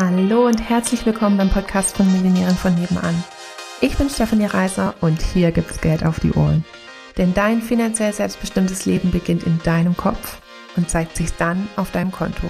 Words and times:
Hallo 0.00 0.46
und 0.46 0.60
herzlich 0.60 1.04
willkommen 1.06 1.38
beim 1.38 1.50
Podcast 1.50 1.96
von 1.96 2.06
Millionären 2.12 2.54
von 2.54 2.72
nebenan. 2.72 3.24
Ich 3.80 3.98
bin 3.98 4.08
Stefanie 4.08 4.46
Reiser 4.46 4.94
und 5.00 5.20
hier 5.20 5.50
gibt's 5.50 5.80
Geld 5.80 6.06
auf 6.06 6.20
die 6.20 6.30
Ohren. 6.34 6.64
Denn 7.16 7.34
dein 7.34 7.60
finanziell 7.60 8.12
selbstbestimmtes 8.12 8.86
Leben 8.86 9.10
beginnt 9.10 9.42
in 9.42 9.58
deinem 9.64 9.96
Kopf 9.96 10.40
und 10.76 10.88
zeigt 10.88 11.16
sich 11.16 11.32
dann 11.32 11.66
auf 11.74 11.90
deinem 11.90 12.12
Konto. 12.12 12.48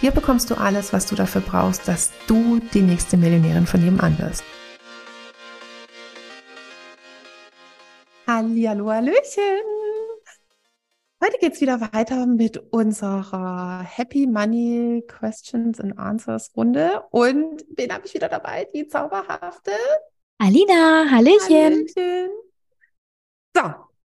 Hier 0.00 0.12
bekommst 0.12 0.50
du 0.50 0.54
alles, 0.54 0.94
was 0.94 1.04
du 1.04 1.14
dafür 1.14 1.42
brauchst, 1.42 1.86
dass 1.88 2.10
du 2.26 2.58
die 2.72 2.80
nächste 2.80 3.18
Millionärin 3.18 3.66
von 3.66 3.84
nebenan 3.84 4.18
wirst. 4.18 4.42
Hallihallo, 8.26 8.90
Hallöchen! 8.90 9.71
Heute 11.24 11.38
geht's 11.38 11.60
wieder 11.60 11.80
weiter 11.80 12.26
mit 12.26 12.58
unserer 12.72 13.80
Happy 13.84 14.26
Money 14.26 15.04
Questions 15.06 15.78
and 15.78 15.96
Answers 15.96 16.50
Runde. 16.56 17.04
Und 17.10 17.64
wen 17.76 17.92
habe 17.92 18.04
ich 18.04 18.14
wieder 18.14 18.28
dabei? 18.28 18.66
Die 18.74 18.88
zauberhafte 18.88 19.70
Alina, 20.38 21.08
Hallöchen. 21.08 21.86
Hallöchen. 21.96 22.30
So, 23.56 23.62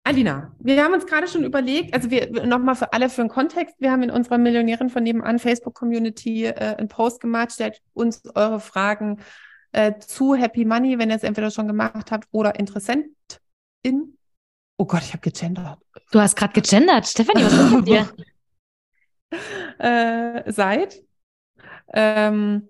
Alina, 0.03 0.53
wir 0.59 0.83
haben 0.83 0.95
uns 0.95 1.07
gerade 1.07 1.29
schon 1.29 1.45
überlegt, 1.45 1.95
also 1.95 2.11
wir 2.11 2.45
nochmal 2.45 2.75
für 2.75 2.93
alle 2.93 3.09
für 3.09 3.21
den 3.21 3.31
Kontext, 3.31 3.77
wir 3.79 3.93
haben 3.93 4.03
in 4.03 4.11
unserer 4.11 4.39
Millionärin 4.39 4.91
von 4.91 5.05
nebenan 5.05 5.39
Facebook-Community 5.39 6.47
äh, 6.47 6.75
einen 6.77 6.89
Post 6.89 7.21
gemacht, 7.21 7.53
stellt 7.53 7.83
uns 7.95 8.25
eure 8.35 8.59
Fragen 8.59 9.21
äh, 9.71 9.97
zu 10.01 10.35
Happy 10.35 10.65
Money, 10.65 10.99
wenn 10.99 11.11
ihr 11.11 11.17
es 11.17 11.23
entweder 11.23 11.53
schon 11.53 11.69
gemacht 11.69 12.11
habt 12.11 12.27
oder 12.33 12.59
Interessentin. 12.59 14.17
Oh 14.79 14.85
Gott, 14.85 15.03
ich 15.03 15.13
habe 15.13 15.23
gegendert. 15.23 15.79
Du 16.13 16.21
hast 16.21 16.37
gerade 16.37 16.53
gegendert. 16.53 17.07
Stefanie, 17.07 17.45
was 17.45 17.53
ist 17.53 17.71
mit 17.71 17.89
dir? 17.89 18.09
äh, 19.79 20.53
seid. 20.53 21.03
Ähm, 21.93 22.69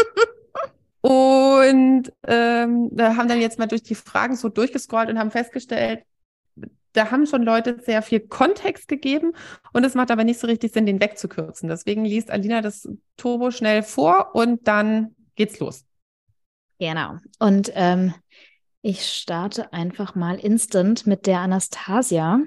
und 1.00 2.12
ähm, 2.26 2.88
da 2.92 3.16
haben 3.16 3.28
dann 3.28 3.40
jetzt 3.40 3.58
mal 3.58 3.66
durch 3.66 3.82
die 3.82 3.94
Fragen 3.94 4.36
so 4.36 4.48
durchgescrollt 4.48 5.08
und 5.08 5.18
haben 5.18 5.30
festgestellt, 5.30 6.02
da 6.92 7.10
haben 7.10 7.26
schon 7.26 7.42
Leute 7.42 7.80
sehr 7.80 8.02
viel 8.02 8.20
Kontext 8.20 8.88
gegeben 8.88 9.32
und 9.72 9.84
es 9.84 9.94
macht 9.94 10.10
aber 10.10 10.24
nicht 10.24 10.40
so 10.40 10.46
richtig 10.46 10.72
Sinn, 10.72 10.86
den 10.86 11.00
wegzukürzen. 11.00 11.68
Deswegen 11.68 12.04
liest 12.04 12.30
Alina 12.30 12.60
das 12.60 12.88
Turbo 13.16 13.50
schnell 13.50 13.82
vor 13.82 14.34
und 14.34 14.66
dann 14.66 15.14
geht's 15.36 15.60
los. 15.60 15.84
Genau. 16.80 17.16
Und 17.38 17.70
ähm, 17.74 18.14
ich 18.82 19.06
starte 19.06 19.72
einfach 19.72 20.14
mal 20.14 20.38
instant 20.38 21.06
mit 21.06 21.26
der 21.26 21.40
Anastasia. 21.40 22.40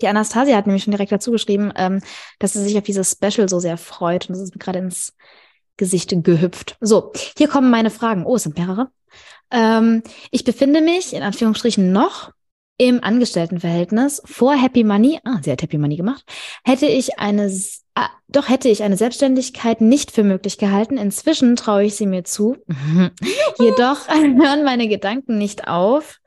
Die 0.00 0.08
Anastasia 0.08 0.56
hat 0.56 0.66
nämlich 0.66 0.84
schon 0.84 0.92
direkt 0.92 1.12
dazu 1.12 1.30
geschrieben, 1.30 1.72
ähm, 1.76 2.00
dass 2.38 2.54
sie 2.54 2.62
sich 2.62 2.76
auf 2.78 2.84
dieses 2.84 3.12
Special 3.12 3.48
so 3.48 3.60
sehr 3.60 3.76
freut 3.76 4.28
und 4.28 4.34
das 4.34 4.42
ist 4.42 4.54
mir 4.54 4.58
gerade 4.58 4.78
ins 4.78 5.14
Gesicht 5.76 6.12
gehüpft. 6.24 6.76
So, 6.80 7.12
hier 7.36 7.48
kommen 7.48 7.70
meine 7.70 7.90
Fragen. 7.90 8.24
Oh, 8.24 8.36
es 8.36 8.44
sind 8.44 8.56
mehrere. 8.56 8.90
Ähm, 9.50 10.02
ich 10.30 10.44
befinde 10.44 10.80
mich 10.80 11.12
in 11.14 11.22
Anführungsstrichen 11.22 11.92
noch 11.92 12.32
im 12.80 13.04
Angestelltenverhältnis 13.04 14.22
vor 14.24 14.54
Happy 14.54 14.84
Money. 14.84 15.20
Ah, 15.24 15.36
sie 15.42 15.52
hat 15.52 15.60
Happy 15.60 15.76
Money 15.76 15.96
gemacht. 15.96 16.24
Hätte 16.64 16.86
ich 16.86 17.18
eine, 17.18 17.52
ah, 17.94 18.08
doch 18.28 18.48
hätte 18.48 18.70
ich 18.70 18.82
eine 18.82 18.96
Selbstständigkeit 18.96 19.82
nicht 19.82 20.10
für 20.10 20.24
möglich 20.24 20.56
gehalten. 20.56 20.96
Inzwischen 20.96 21.56
traue 21.56 21.84
ich 21.84 21.96
sie 21.96 22.06
mir 22.06 22.24
zu. 22.24 22.56
Jedoch 23.58 24.08
hören 24.08 24.64
meine 24.64 24.88
Gedanken 24.88 25.36
nicht 25.36 25.68
auf. 25.68 26.20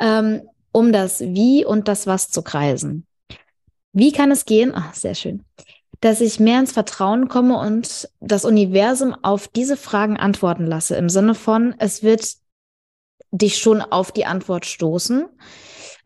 Ähm, 0.00 0.42
um 0.72 0.92
das 0.92 1.20
Wie 1.20 1.64
und 1.64 1.86
das 1.86 2.08
Was 2.08 2.30
zu 2.30 2.42
kreisen. 2.42 3.06
Wie 3.92 4.10
kann 4.10 4.32
es 4.32 4.44
gehen? 4.44 4.72
Ach, 4.74 4.92
sehr 4.92 5.14
schön. 5.14 5.44
Dass 6.00 6.20
ich 6.20 6.40
mehr 6.40 6.58
ins 6.58 6.72
Vertrauen 6.72 7.28
komme 7.28 7.60
und 7.60 8.10
das 8.18 8.44
Universum 8.44 9.14
auf 9.22 9.46
diese 9.46 9.76
Fragen 9.76 10.16
antworten 10.16 10.66
lasse. 10.66 10.96
Im 10.96 11.08
Sinne 11.08 11.36
von, 11.36 11.76
es 11.78 12.02
wird 12.02 12.26
dich 13.30 13.58
schon 13.58 13.82
auf 13.82 14.10
die 14.10 14.26
Antwort 14.26 14.66
stoßen. 14.66 15.26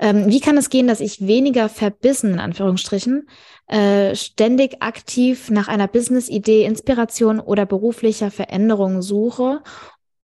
Ähm, 0.00 0.28
wie 0.28 0.41
kann 0.41 0.56
es 0.56 0.71
gehen, 0.71 0.87
dass 0.87 1.00
ich 1.00 1.27
weniger 1.27 1.69
verbissen, 1.69 2.33
in 2.33 2.41
Anführungsstrichen, 2.41 3.28
äh, 3.66 4.16
ständig 4.16 4.83
aktiv 4.83 5.50
nach 5.50 5.69
einer 5.69 5.87
Business-Idee, 5.87 6.65
Inspiration 6.65 7.38
oder 7.38 7.66
beruflicher 7.66 8.31
Veränderung 8.31 9.03
suche? 9.03 9.62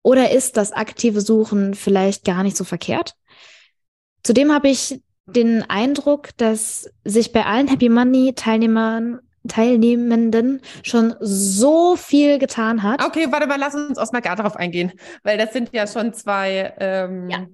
Oder 0.02 0.32
ist 0.32 0.56
das 0.56 0.72
aktive 0.72 1.20
Suchen 1.20 1.74
vielleicht 1.74 2.24
gar 2.24 2.42
nicht 2.42 2.56
so 2.56 2.64
verkehrt? 2.64 3.14
Zudem 4.24 4.52
habe 4.52 4.68
ich 4.68 5.00
den 5.26 5.62
Eindruck, 5.70 6.36
dass 6.36 6.90
sich 7.04 7.32
bei 7.32 7.46
allen 7.46 7.68
Happy 7.68 7.88
Money 7.88 8.34
Teilnehmern 8.34 9.20
Teilnehmenden 9.48 10.60
schon 10.84 11.14
so 11.18 11.96
viel 11.96 12.38
getan 12.38 12.82
hat. 12.84 13.04
Okay, 13.04 13.26
warte 13.30 13.48
mal, 13.48 13.58
lass 13.58 13.74
uns 13.74 13.98
erstmal 13.98 14.22
gar 14.22 14.36
darauf 14.36 14.54
eingehen, 14.54 14.92
weil 15.24 15.36
das 15.36 15.52
sind 15.52 15.70
ja 15.72 15.86
schon 15.86 16.14
zwei 16.14 16.72
ähm, 16.78 17.28
ja. 17.28 17.46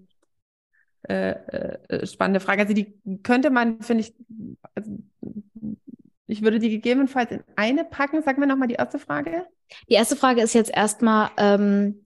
Äh, 1.02 1.30
äh, 1.30 2.06
spannende 2.06 2.40
Fragen. 2.40 2.60
Also 2.60 2.74
die 2.74 2.94
könnte 3.22 3.50
man, 3.50 3.80
finde 3.82 4.02
ich, 4.02 4.14
also, 4.74 4.98
ich 6.26 6.42
würde 6.42 6.58
die 6.58 6.70
gegebenenfalls 6.70 7.30
in 7.30 7.42
eine 7.56 7.84
packen. 7.84 8.22
Sag 8.22 8.38
mir 8.38 8.46
nochmal 8.46 8.68
die 8.68 8.74
erste 8.74 8.98
Frage. 8.98 9.46
Die 9.88 9.94
erste 9.94 10.16
Frage 10.16 10.42
ist 10.42 10.54
jetzt 10.54 10.70
erstmal, 10.74 11.30
ähm, 11.36 12.04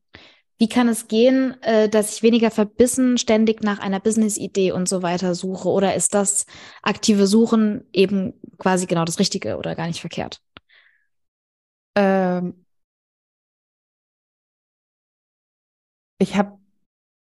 wie 0.58 0.68
kann 0.68 0.88
es 0.88 1.08
gehen, 1.08 1.60
äh, 1.62 1.88
dass 1.88 2.14
ich 2.14 2.22
weniger 2.22 2.52
verbissen 2.52 3.18
ständig 3.18 3.64
nach 3.64 3.80
einer 3.80 3.98
Business-Idee 3.98 4.70
und 4.72 4.88
so 4.88 5.02
weiter 5.02 5.34
suche? 5.34 5.68
Oder 5.68 5.94
ist 5.96 6.14
das 6.14 6.46
aktive 6.82 7.26
Suchen 7.26 7.84
eben 7.92 8.34
quasi 8.58 8.86
genau 8.86 9.04
das 9.04 9.18
Richtige 9.18 9.56
oder 9.56 9.74
gar 9.74 9.88
nicht 9.88 10.00
verkehrt? 10.00 10.40
Ähm, 11.96 12.64
ich 16.18 16.36
habe 16.36 16.61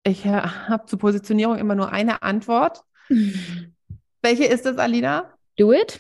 ich 0.08 0.26
hab 0.26 0.90
zur 0.90 1.00
Positionierung 1.00 1.58
immer 1.58 1.76
nur 1.76 1.92
eine 1.92 2.22
Antwort. 2.24 2.84
Welche 4.22 4.46
ist 4.46 4.66
das, 4.66 4.78
Alina? 4.78 5.34
Do 5.58 5.72
it? 5.72 6.00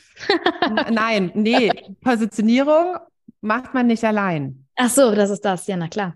Nein, 0.92 1.32
nee. 1.34 1.72
Positionierung 2.02 2.98
macht 3.42 3.74
man 3.74 3.88
nicht 3.88 4.04
allein. 4.04 4.66
Ach 4.76 4.90
so, 4.90 5.14
das 5.16 5.30
ist 5.30 5.46
das. 5.46 5.68
Ja, 5.68 5.78
na 5.78 5.88
klar. 5.88 6.16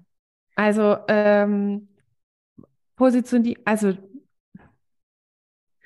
Also 0.55 0.97
ähm, 1.07 1.87
Position, 2.95 3.55
also 3.65 3.93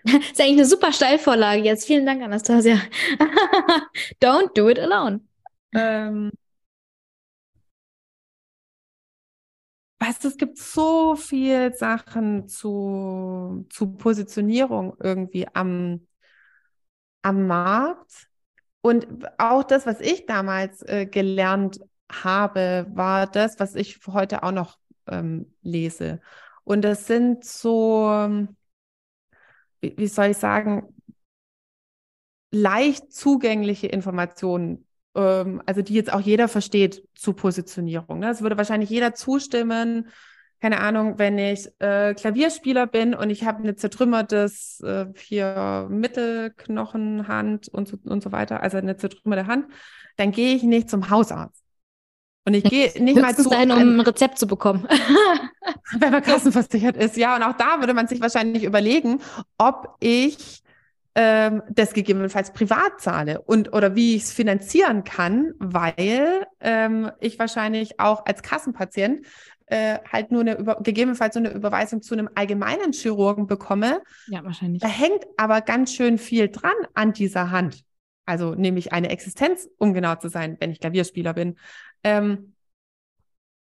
das 0.06 0.14
ist 0.32 0.42
eigentlich 0.42 0.52
eine 0.54 0.66
super 0.66 0.92
Steilvorlage 0.92 1.64
jetzt. 1.64 1.88
Vielen 1.88 2.06
Dank, 2.06 2.22
Anastasia. 2.22 2.80
Don't 4.22 4.54
do 4.54 4.70
it 4.70 4.80
alone. 4.80 5.22
Ähm, 5.74 6.32
weißt 10.06 10.24
du, 10.24 10.28
es 10.28 10.38
gibt 10.38 10.58
so 10.58 11.16
viel 11.16 11.74
Sachen 11.74 12.48
zu, 12.48 13.66
zu 13.70 13.94
Positionierung 13.94 14.96
irgendwie 15.00 15.48
am, 15.54 16.08
am 17.22 17.48
Markt. 17.48 18.30
Und 18.82 19.08
auch 19.40 19.64
das, 19.64 19.86
was 19.86 20.00
ich 20.02 20.26
damals 20.26 20.84
äh, 20.84 21.08
gelernt 21.08 21.80
habe, 22.12 22.86
war 22.94 23.26
das, 23.26 23.60
was 23.60 23.74
ich 23.76 24.00
heute 24.08 24.44
auch 24.44 24.52
noch 24.52 24.78
ähm, 25.08 25.52
lese. 25.62 26.22
Und 26.64 26.84
das 26.84 27.08
sind 27.08 27.44
so, 27.44 28.48
wie, 29.82 29.96
wie 29.98 30.08
soll 30.08 30.28
ich 30.28 30.38
sagen, 30.38 30.94
leicht 32.52 33.12
zugängliche 33.12 33.88
Informationen, 33.88 34.88
ähm, 35.16 35.62
also 35.66 35.81
die 35.81 35.94
jetzt 35.94 36.14
auch 36.14 36.20
jeder 36.20 36.48
versteht 36.48 37.03
zu 37.16 37.34
Positionierung. 37.34 38.20
Ne? 38.20 38.30
Es 38.30 38.42
würde 38.42 38.58
wahrscheinlich 38.58 38.90
jeder 38.90 39.14
zustimmen, 39.14 40.09
keine 40.62 40.80
Ahnung, 40.80 41.20
wenn 41.20 41.38
ich 41.38 41.70
äh, 41.80 42.14
Klavierspieler 42.14 42.88
bin 42.88 43.14
und 43.14 43.30
ich 43.30 43.44
habe 43.44 43.59
eine 43.59 43.76
zertrümmertes 43.76 44.81
äh, 44.81 45.06
hier 45.18 45.88
Mittelknochenhand 45.90 47.68
und 47.68 47.88
so, 47.88 47.98
und 48.03 48.24
so 48.24 48.31
weiter, 48.31 48.62
also 48.64 48.78
eine 48.78 48.98
zertrümmerte 48.98 49.47
Hand, 49.47 49.67
dann 50.17 50.32
gehe 50.32 50.56
ich 50.56 50.64
nicht 50.64 50.90
zum 50.90 51.09
Hausarzt. 51.09 51.62
Und 52.47 52.53
ich 52.53 52.64
gehe 52.64 52.91
nicht 53.02 53.20
mal 53.20 53.35
zu. 53.35 53.44
Sein, 53.44 53.72
um 53.72 53.79
ein 53.79 54.00
Rezept 54.00 54.38
zu 54.38 54.46
bekommen. 54.46 54.88
wenn 56.00 56.12
man 56.12 56.22
kassenversichert 56.22 56.96
ist, 56.96 57.17
ja. 57.17 57.35
Und 57.35 57.44
auch 57.44 57.58
da 57.58 57.79
würde 57.79 57.94
man 57.94 58.08
sich 58.08 58.22
wahrscheinlich 58.22 58.64
überlegen, 58.64 59.20
ob 59.58 59.96
ich 60.00 60.62
ähm, 61.16 61.64
das 61.70 61.94
gegebenenfalls 61.94 62.52
privat 62.52 63.00
zahle 63.00 63.41
und 63.41 63.73
oder 63.73 63.96
wie 63.96 64.16
ich 64.16 64.23
es 64.23 64.34
finanzieren 64.34 65.06
kann, 65.06 65.53
weil 65.59 66.46
ähm, 66.59 67.09
ich 67.22 67.40
wahrscheinlich 67.40 68.00
auch 68.00 68.26
als 68.26 68.44
Kassenpatient 68.44 69.26
äh, 69.67 70.00
halt 70.12 70.32
nur 70.32 70.41
eine 70.41 70.58
über, 70.58 70.76
gegebenenfalls 70.82 71.34
so 71.34 71.40
eine 71.40 71.52
Überweisung 71.52 72.02
zu 72.02 72.14
einem 72.14 72.29
allgemeinen 72.35 72.91
Chirurgen 72.91 73.47
bekomme. 73.47 74.02
Ja, 74.28 74.44
wahrscheinlich. 74.44 74.82
Da 74.82 74.90
hängt 74.90 75.26
aber 75.38 75.62
ganz 75.62 75.94
schön 75.94 76.17
viel 76.17 76.50
dran 76.50 76.76
an 76.94 77.14
dieser 77.14 77.50
Hand. 77.50 77.84
Also 78.26 78.53
nämlich 78.53 78.91
eine 78.91 79.09
Existenz, 79.09 79.70
um 79.78 79.94
genau 79.94 80.16
zu 80.16 80.29
sein, 80.29 80.58
wenn 80.59 80.72
ich 80.72 80.82
Klavierspieler 80.82 81.34
bin. 81.34 81.58
Ähm, 82.03 82.53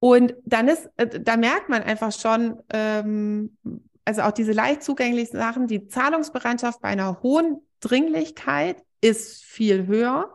und 0.01 0.35
dann 0.45 0.69
ist, 0.69 0.91
äh, 0.97 1.21
da 1.21 1.37
merkt 1.37 1.69
man 1.69 1.83
einfach 1.83 2.12
schon, 2.12 2.61
ähm, 2.71 3.56
also 4.05 4.23
auch 4.23 4.33
diese 4.33 4.53
leicht 4.53 4.83
zugänglichen 4.83 5.39
Sachen, 5.39 5.67
die 5.67 5.87
Zahlungsbereitschaft 5.87 6.81
bei 6.81 6.89
einer 6.89 7.23
hohen 7.23 7.61
Dringlichkeit 7.81 8.83
ist 9.01 9.45
viel 9.45 9.87
höher. 9.87 10.35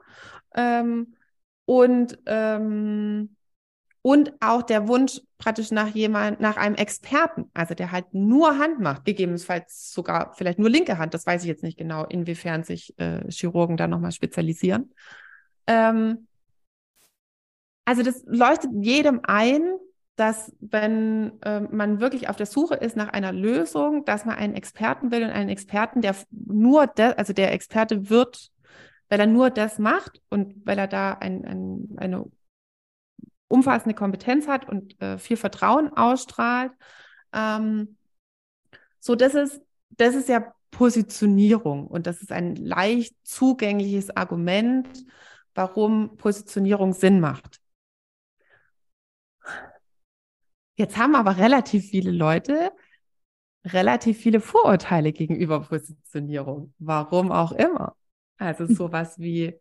Ähm, 0.56 1.16
und, 1.66 2.18
ähm, 2.26 3.36
und 4.02 4.34
auch 4.40 4.64
der 4.64 4.88
Wunsch 4.88 5.22
praktisch 5.38 5.72
nach 5.72 5.90
jemand, 5.90 6.40
nach 6.40 6.58
einem 6.58 6.76
Experten, 6.76 7.50
also 7.54 7.76
der 7.76 7.92
halt 7.92 8.14
nur 8.14 8.58
Hand 8.58 8.80
macht, 8.80 9.06
gegebenenfalls 9.06 9.92
sogar 9.94 10.34
vielleicht 10.34 10.60
nur 10.60 10.70
linke 10.70 10.98
Hand, 10.98 11.14
das 11.14 11.26
weiß 11.26 11.44
ich 11.44 11.48
jetzt 11.48 11.64
nicht 11.64 11.78
genau, 11.78 12.06
inwiefern 12.06 12.64
sich 12.64 12.98
äh, 12.98 13.30
Chirurgen 13.30 13.78
da 13.78 13.88
nochmal 13.88 14.12
spezialisieren. 14.12 14.94
Ähm, 15.68 16.28
also 17.86 18.04
das 18.04 18.24
leuchtet 18.26 18.72
jedem 18.82 19.22
ein, 19.24 19.74
dass 20.20 20.54
wenn 20.60 21.42
äh, 21.44 21.62
man 21.62 22.00
wirklich 22.00 22.30
auf 22.30 22.36
der 22.36 22.46
Suche 22.46 22.76
ist 22.76 22.98
nach 22.98 23.10
einer 23.10 23.32
Lösung, 23.32 24.06
dass 24.06 24.26
man 24.26 24.36
einen 24.36 24.56
Experten 24.56 25.12
will 25.12 25.24
und 25.24 25.30
einen 25.30 25.50
Experten, 25.50 26.02
der 26.02 26.16
nur, 26.32 26.88
de, 26.88 27.14
also 27.16 27.34
der 27.34 27.54
Experte 27.54 28.10
wird 28.10 28.52
weil 29.10 29.20
er 29.20 29.28
nur 29.28 29.50
das 29.50 29.80
macht 29.80 30.22
und 30.30 30.66
weil 30.66 30.78
er 30.78 30.88
da 30.88 31.14
ein, 31.14 31.44
ein, 31.44 31.90
eine 31.98 32.26
umfassende 33.48 33.96
Kompetenz 33.96 34.48
hat 34.48 34.70
und 34.70 35.02
äh, 35.02 35.18
viel 35.18 35.38
Vertrauen 35.38 35.92
ausstrahlt. 35.92 36.72
Ähm, 37.34 37.98
so, 39.00 39.16
das 39.16 39.34
ist, 39.34 39.62
das 39.90 40.14
ist 40.14 40.30
ja 40.30 40.54
Positionierung 40.70 41.88
und 41.88 42.06
das 42.06 42.22
ist 42.22 42.32
ein 42.32 42.56
leicht 42.56 43.16
zugängliches 43.24 44.16
Argument, 44.16 44.88
warum 45.56 46.16
Positionierung 46.18 46.94
Sinn 46.94 47.20
macht. 47.20 47.59
Jetzt 50.80 50.98
haben 50.98 51.14
aber 51.14 51.38
relativ 51.38 51.90
viele 51.90 52.12
Leute 52.12 52.72
relativ 53.66 54.18
viele 54.18 54.40
Vorurteile 54.40 55.12
gegenüber 55.12 55.60
Positionierung. 55.62 56.74
Warum 56.80 57.32
auch 57.32 57.52
immer. 57.52 57.96
Also 58.38 58.68
hm. 58.68 58.76
sowas 58.76 59.20
wie, 59.20 59.54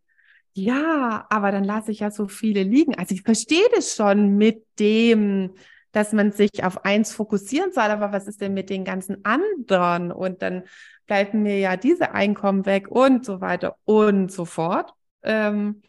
ja, 0.52 1.26
aber 1.28 1.50
dann 1.50 1.64
lasse 1.64 1.90
ich 1.90 2.00
ja 2.00 2.12
so 2.12 2.28
viele 2.28 2.62
liegen. 2.62 2.94
Also 2.94 3.14
ich 3.14 3.22
verstehe 3.22 3.68
das 3.74 3.96
schon 3.96 4.36
mit 4.36 4.64
dem, 4.78 5.54
dass 5.92 6.12
man 6.12 6.30
sich 6.30 6.62
auf 6.62 6.84
eins 6.84 7.12
fokussieren 7.12 7.72
soll, 7.72 7.84
aber 7.84 8.12
was 8.12 8.28
ist 8.28 8.40
denn 8.40 8.54
mit 8.54 8.70
den 8.70 8.84
ganzen 8.84 9.24
anderen? 9.24 10.12
Und 10.12 10.42
dann 10.42 10.62
bleiben 11.06 11.42
mir 11.42 11.58
ja 11.58 11.76
diese 11.76 12.12
Einkommen 12.12 12.66
weg 12.66 12.88
und 12.88 13.24
so 13.24 13.40
weiter 13.40 13.76
und 13.84 14.30
so 14.30 14.44
fort. 14.44 14.92
Ähm, 15.22 15.82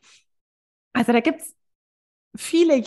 also 0.93 1.11
da 1.11 1.19
gibt's 1.19 1.55
viele 2.35 2.79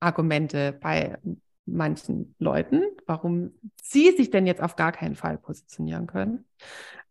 Ja-Aber-Argumente 0.00 0.72
bei 0.72 1.18
manchen 1.66 2.34
Leuten, 2.38 2.82
warum 3.06 3.52
sie 3.82 4.12
sich 4.12 4.30
denn 4.30 4.46
jetzt 4.46 4.62
auf 4.62 4.76
gar 4.76 4.92
keinen 4.92 5.16
Fall 5.16 5.38
positionieren 5.38 6.06
können. 6.06 6.46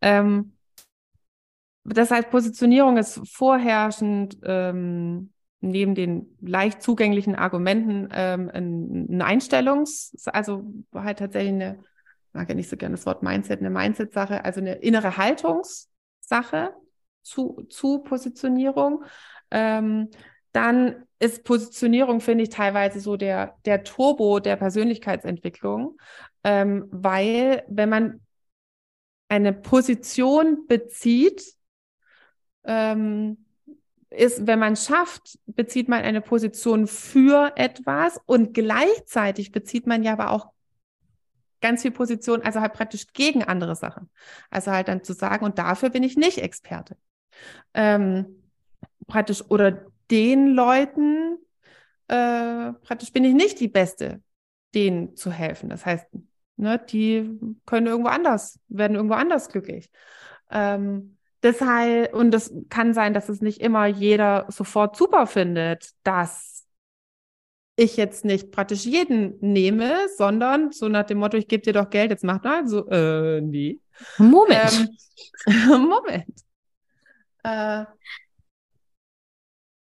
Ähm, 0.02 0.54
das 1.84 2.12
heißt, 2.12 2.30
Positionierung 2.30 2.98
ist 2.98 3.22
vorherrschend 3.32 4.38
ähm, 4.44 5.32
neben 5.62 5.96
den 5.96 6.38
leicht 6.42 6.82
zugänglichen 6.82 7.36
Argumenten 7.36 8.10
ähm, 8.12 8.50
ein, 8.54 9.22
Einstellungs-, 9.22 10.28
also 10.28 10.66
halt 10.94 11.20
tatsächlich 11.20 11.54
eine, 11.54 11.80
mag 12.34 12.50
ja 12.50 12.56
nicht 12.56 12.70
so 12.70 12.78
gerne 12.78 12.96
das 12.96 13.06
Wort 13.06 13.24
Mindset, 13.24 13.60
eine 13.60 13.70
Mindset-Sache, 13.70 14.44
also 14.44 14.60
eine 14.60 14.76
innere 14.76 15.18
Haltungssache 15.18 16.74
zu, 17.22 17.66
zu 17.70 18.00
Positionierung. 18.00 19.04
Ähm, 19.50 20.10
dann 20.52 21.07
ist 21.20 21.44
Positionierung, 21.44 22.22
finde 22.22 22.44
ich, 22.44 22.50
teilweise 22.50 23.00
so 23.00 23.18
der, 23.18 23.58
der 23.66 23.84
Turbo 23.84 24.40
der 24.40 24.56
Persönlichkeitsentwicklung, 24.56 26.00
ähm, 26.44 26.88
weil 26.92 27.64
wenn 27.68 27.90
man 27.90 28.22
eine 29.30 29.54
Position 29.54 30.68
bezieht, 30.68 31.44
ähm, 32.64 33.46
ist, 34.10 34.48
wenn 34.48 34.60
man 34.60 34.76
schafft, 34.76 35.38
bezieht 35.48 35.90
man 35.90 36.04
eine 36.04 36.22
Position 36.22 36.88
für 36.88 37.54
etwas 37.56 38.20
und 38.26 38.54
gleichzeitig 38.54 39.52
bezieht 39.52 39.86
man 39.86 40.04
ja 40.04 40.14
aber 40.14 40.32
auch 40.32 40.52
ganz 41.60 41.82
viel 41.82 41.92
Position, 41.92 42.42
also 42.44 42.62
halt 42.62 42.74
praktisch 42.74 43.08
gegen 43.14 43.44
andere 43.44 43.76
Sachen. 43.76 44.10
Also 44.50 44.72
halt 44.72 44.88
dann 44.88 45.04
zu 45.04 45.14
sagen, 45.14 45.44
und 45.44 45.58
dafür 45.58 45.90
bin 45.90 46.04
ich 46.04 46.16
nicht 46.16 46.38
Experte. 46.38 46.96
Ähm, 47.74 48.44
praktisch 49.08 49.44
oder 49.50 49.88
den 50.12 50.48
Leuten 50.48 51.38
äh, 52.08 52.74
praktisch 52.74 53.12
bin 53.12 53.24
ich 53.24 53.34
nicht 53.34 53.60
die 53.60 53.68
Beste, 53.68 54.22
denen 54.74 55.16
zu 55.16 55.32
helfen. 55.32 55.70
Das 55.70 55.86
heißt, 55.86 56.08
ne, 56.58 56.80
die 56.90 57.40
können 57.66 57.88
irgendwo 57.88 58.10
anders, 58.10 58.60
werden 58.68 58.96
irgendwo 58.96 59.16
anders 59.16 59.50
glücklich. 59.50 59.90
Ähm, 60.50 61.18
Deshalb, 61.44 62.14
und 62.16 62.34
es 62.34 62.52
kann 62.70 62.94
sein, 62.94 63.14
dass 63.14 63.30
es 63.30 63.42
nicht 63.42 63.62
immer 63.62 63.86
jeder 63.86 64.48
sofort 64.50 64.98
super 64.98 65.28
findet, 65.28 65.92
dass 66.04 66.66
ich 67.76 67.96
jetzt 67.96 68.26
nicht 68.26 68.52
praktisch 68.52 68.86
jeden 68.86 69.38
nehme, 69.40 69.98
sondern 70.18 70.72
so 70.72 70.90
nach 70.90 71.06
dem 71.06 71.20
Motto, 71.20 71.38
ich 71.38 71.48
gebe 71.48 71.62
dir 71.62 71.74
doch 71.74 71.92
Geld, 71.92 72.10
jetzt 72.10 72.24
mach 72.24 72.44
mal 72.44 72.68
so, 72.68 72.88
äh, 72.90 73.40
nee. 73.42 73.80
Moment. 74.18 74.90
Ähm, 75.46 75.88
Moment. 75.88 76.34
Äh, 77.44 77.86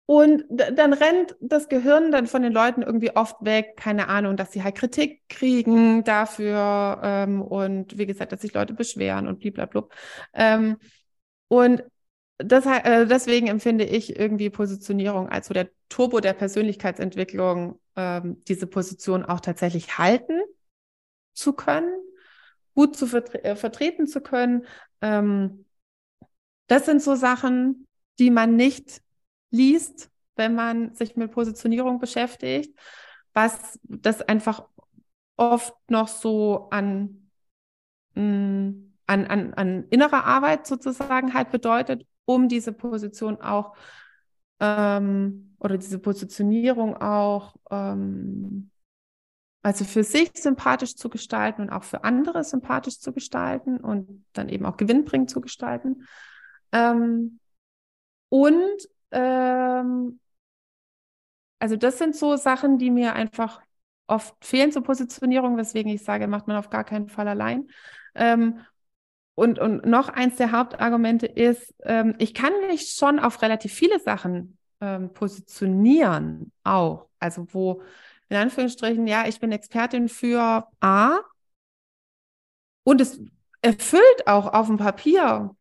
und 0.07 0.45
dann 0.51 0.93
rennt 0.93 1.37
das 1.41 1.69
Gehirn 1.69 2.11
dann 2.11 2.27
von 2.27 2.43
den 2.43 2.53
Leuten 2.53 2.83
irgendwie 2.83 3.15
oft 3.15 3.37
weg, 3.41 3.77
keine 3.77 4.09
Ahnung, 4.09 4.37
dass 4.37 4.53
sie 4.53 4.63
halt 4.63 4.75
Kritik 4.75 5.23
kriegen 5.29 6.03
dafür 6.05 7.01
ähm, 7.03 7.41
und 7.41 7.97
wie 7.97 8.07
gesagt, 8.07 8.33
dass 8.33 8.41
sich 8.41 8.53
Leute 8.53 8.75
beschweren 8.75 9.29
und 9.29 9.39
blablabla. 9.39 9.89
Ähm, 10.35 10.77
und 11.49 11.85
das, 12.39 12.67
äh, 12.67 13.07
deswegen 13.07 13.47
empfinde 13.47 13.85
ich 13.85 14.19
irgendwie 14.19 14.51
Positionierung 14.51 15.29
als 15.29 15.47
so 15.47 15.55
der 15.55 15.71
Turbo 15.89 16.21
der 16.21 16.33
Persönlichkeitsentwicklung, 16.33 17.81
ähm, 17.97 18.43
diese 18.49 18.67
Position 18.67 19.25
auch 19.25 19.41
tatsächlich 19.41 19.99
halten 19.99 20.41
zu 21.33 21.53
können, 21.53 21.93
gut 22.75 22.97
zu 22.97 23.07
vertre 23.07 23.45
äh, 23.45 23.57
vertreten 23.57 24.07
zu 24.07 24.21
können. 24.21 24.67
Ähm, 25.01 25.65
das 26.67 26.87
sind 26.87 27.03
so 27.03 27.15
Sachen, 27.15 27.87
die 28.19 28.31
man 28.31 28.57
nicht 28.57 29.01
liest, 29.53 30.11
wenn 30.35 30.55
man 30.55 30.95
sich 30.95 31.15
mit 31.15 31.31
Positionierung 31.31 32.01
beschäftigt, 32.01 32.77
was 33.33 33.79
das 33.85 34.21
einfach 34.23 34.65
oft 35.37 35.75
noch 35.89 36.09
so 36.09 36.69
an 36.71 37.31
mm, 38.15 38.93
an, 39.07 39.27
an, 39.27 39.55
an 39.55 39.85
innerer 39.91 40.25
Arbeit 40.25 40.67
sozusagen 40.67 41.35
halt 41.35 41.51
bedeutet, 41.51 42.07
um 42.25 42.49
diese 42.49 42.73
Position 42.73 43.41
auch 43.41 43.77
ähm, 44.61 45.55
oder 45.59 45.77
diese 45.77 45.99
Positionierung 45.99 46.97
auch 46.97 47.57
ähm, 47.71 48.71
also 49.63 49.85
für 49.85 50.03
sich 50.03 50.33
sympathisch 50.35 50.97
zu 50.97 51.09
gestalten 51.09 51.63
und 51.63 51.71
auch 51.71 51.85
für 51.85 52.05
andere 52.05 52.43
sympathisch 52.43 52.99
zu 52.99 53.13
gestalten 53.13 53.79
und 53.79 54.25
dann 54.33 54.49
eben 54.49 54.67
auch 54.67 54.77
gewinnbringend 54.77 55.31
zu 55.31 55.41
gestalten. 55.41 56.07
Ähm, 56.73 57.39
und 58.29 58.89
ähm, 59.13 60.19
also 61.59 61.77
das 61.77 61.99
sind 61.99 62.17
so 62.17 62.37
Sachen, 62.37 62.79
die 62.79 62.91
mir 62.91 63.15
einfach 63.15 63.61
oft 64.07 64.35
fehlen 64.45 64.73
zur 64.73 64.83
Positionierung, 64.83 65.57
weswegen 65.57 65.93
ich 65.93 66.03
sage, 66.03 66.27
macht 66.27 66.49
man 66.49 66.57
auf 66.57 66.71
gar 66.71 66.85
keinen 66.85 67.09
Fall 67.09 67.29
allein. 67.29 67.69
Ähm, 68.15 68.61
und, 69.35 69.59
und 69.59 69.87
noch 69.87 70.09
eins 70.09 70.37
der 70.37 70.53
Hauptargumente 70.53 71.27
ist, 71.27 71.75
ähm, 71.85 72.15
ich 72.19 72.35
kann 72.35 72.53
mich 72.67 72.91
schon 72.91 73.19
auf 73.19 73.41
relativ 73.43 73.73
viele 73.73 73.99
Sachen 74.01 74.59
ähm, 74.81 75.13
positionieren, 75.13 76.53
auch. 76.65 77.09
Also 77.19 77.47
wo 77.53 77.83
in 78.29 78.37
Anführungsstrichen, 78.37 79.07
ja, 79.07 79.27
ich 79.27 79.41
bin 79.41 79.53
Expertin 79.53 80.09
für 80.09 80.67
A 80.81 81.21
und 82.85 83.01
es 83.01 83.21
erfüllt 83.61 84.27
auch 84.27 84.53
auf 84.53 84.67
dem 84.67 84.79
Papier 84.79 85.55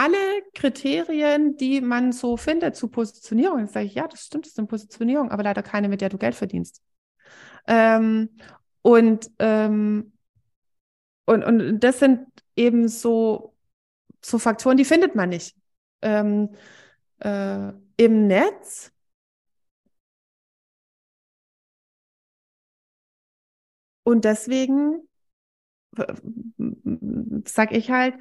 alle 0.00 0.16
Kriterien, 0.54 1.58
die 1.58 1.82
man 1.82 2.12
so 2.12 2.38
findet 2.38 2.74
zu 2.74 2.88
Positionierung. 2.88 3.60
Jetzt 3.60 3.74
sage 3.74 3.84
ich, 3.84 3.94
ja, 3.94 4.08
das 4.08 4.24
stimmt, 4.24 4.46
das 4.46 4.52
ist 4.52 4.58
eine 4.58 4.66
Positionierung, 4.66 5.30
aber 5.30 5.42
leider 5.42 5.62
keine, 5.62 5.90
mit 5.90 6.00
der 6.00 6.08
du 6.08 6.16
Geld 6.16 6.34
verdienst. 6.34 6.80
Ähm, 7.66 8.30
und, 8.80 9.30
ähm, 9.38 10.12
und, 11.26 11.44
und 11.44 11.80
das 11.80 11.98
sind 11.98 12.26
eben 12.56 12.88
so, 12.88 13.54
so 14.24 14.38
Faktoren, 14.38 14.78
die 14.78 14.86
findet 14.86 15.14
man 15.14 15.28
nicht 15.28 15.54
ähm, 16.00 16.48
äh, 17.18 17.72
im 17.98 18.26
Netz. 18.26 18.92
Und 24.02 24.24
deswegen 24.24 25.06
sage 27.46 27.76
ich 27.76 27.90
halt, 27.90 28.14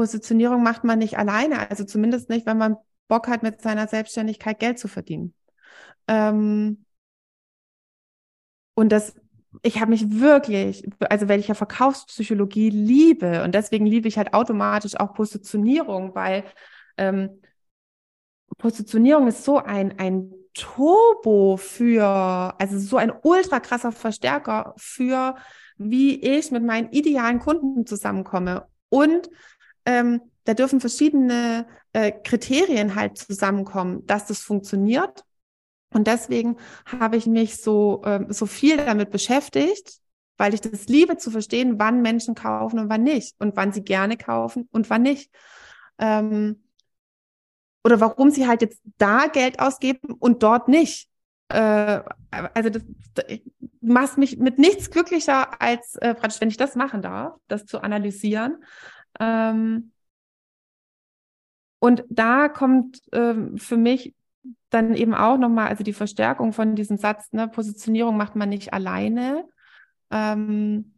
Positionierung 0.00 0.62
macht 0.62 0.82
man 0.82 0.98
nicht 0.98 1.18
alleine, 1.18 1.68
also 1.68 1.84
zumindest 1.84 2.30
nicht, 2.30 2.46
wenn 2.46 2.56
man 2.56 2.78
Bock 3.06 3.28
hat, 3.28 3.42
mit 3.42 3.60
seiner 3.60 3.86
Selbstständigkeit 3.86 4.58
Geld 4.58 4.78
zu 4.78 4.88
verdienen. 4.88 5.34
Ähm, 6.08 6.86
und 8.72 8.90
das 8.92 9.14
ich 9.62 9.78
habe 9.78 9.90
mich 9.90 10.20
wirklich, 10.20 10.88
also 11.00 11.28
weil 11.28 11.38
ich 11.38 11.48
ja 11.48 11.54
Verkaufspsychologie 11.54 12.70
liebe 12.70 13.42
und 13.44 13.54
deswegen 13.54 13.84
liebe 13.84 14.08
ich 14.08 14.16
halt 14.16 14.32
automatisch 14.32 14.96
auch 14.96 15.12
Positionierung, 15.12 16.14
weil 16.14 16.44
ähm, 16.96 17.42
Positionierung 18.56 19.26
ist 19.26 19.44
so 19.44 19.58
ein, 19.58 19.98
ein 19.98 20.32
Turbo 20.54 21.58
für, 21.58 22.04
also 22.58 22.78
so 22.78 22.96
ein 22.96 23.12
ultra 23.22 23.60
krasser 23.60 23.92
Verstärker 23.92 24.72
für, 24.78 25.34
wie 25.76 26.22
ich 26.22 26.50
mit 26.52 26.64
meinen 26.64 26.90
idealen 26.90 27.38
Kunden 27.38 27.84
zusammenkomme. 27.84 28.66
Und 28.88 29.28
ähm, 29.86 30.20
da 30.44 30.54
dürfen 30.54 30.80
verschiedene 30.80 31.66
äh, 31.92 32.12
Kriterien 32.12 32.94
halt 32.94 33.18
zusammenkommen, 33.18 34.06
dass 34.06 34.26
das 34.26 34.40
funktioniert. 34.40 35.24
Und 35.92 36.06
deswegen 36.06 36.56
habe 36.86 37.16
ich 37.16 37.26
mich 37.26 37.60
so, 37.60 38.02
äh, 38.04 38.24
so 38.28 38.46
viel 38.46 38.76
damit 38.76 39.10
beschäftigt, 39.10 39.98
weil 40.38 40.54
ich 40.54 40.60
das 40.60 40.86
liebe 40.86 41.16
zu 41.18 41.30
verstehen, 41.30 41.78
wann 41.78 42.00
Menschen 42.02 42.34
kaufen 42.34 42.78
und 42.78 42.88
wann 42.88 43.02
nicht 43.02 43.34
und 43.38 43.56
wann 43.56 43.72
sie 43.72 43.82
gerne 43.82 44.16
kaufen 44.16 44.68
und 44.72 44.88
wann 44.88 45.02
nicht. 45.02 45.30
Ähm, 45.98 46.62
oder 47.84 48.00
warum 48.00 48.30
sie 48.30 48.46
halt 48.46 48.62
jetzt 48.62 48.80
da 48.98 49.26
Geld 49.26 49.58
ausgeben 49.60 50.14
und 50.18 50.42
dort 50.42 50.68
nicht. 50.68 51.08
Äh, 51.48 52.00
also 52.30 52.70
das, 52.70 52.82
das 53.14 53.24
macht 53.80 54.18
mich 54.18 54.38
mit 54.38 54.58
nichts 54.58 54.90
glücklicher, 54.90 55.60
als 55.60 55.96
äh, 55.96 56.14
praktisch, 56.14 56.40
wenn 56.40 56.48
ich 56.48 56.56
das 56.56 56.76
machen 56.76 57.02
darf, 57.02 57.34
das 57.48 57.66
zu 57.66 57.80
analysieren. 57.80 58.62
Ähm, 59.20 59.92
und 61.78 62.04
da 62.08 62.48
kommt 62.48 63.00
ähm, 63.12 63.56
für 63.56 63.76
mich 63.76 64.14
dann 64.70 64.94
eben 64.94 65.14
auch 65.14 65.38
nochmal, 65.38 65.68
also 65.68 65.84
die 65.84 65.92
Verstärkung 65.92 66.52
von 66.52 66.74
diesem 66.74 66.96
Satz, 66.96 67.32
ne, 67.32 67.48
Positionierung 67.48 68.16
macht 68.16 68.36
man 68.36 68.48
nicht 68.48 68.72
alleine, 68.72 69.44
ähm, 70.10 70.94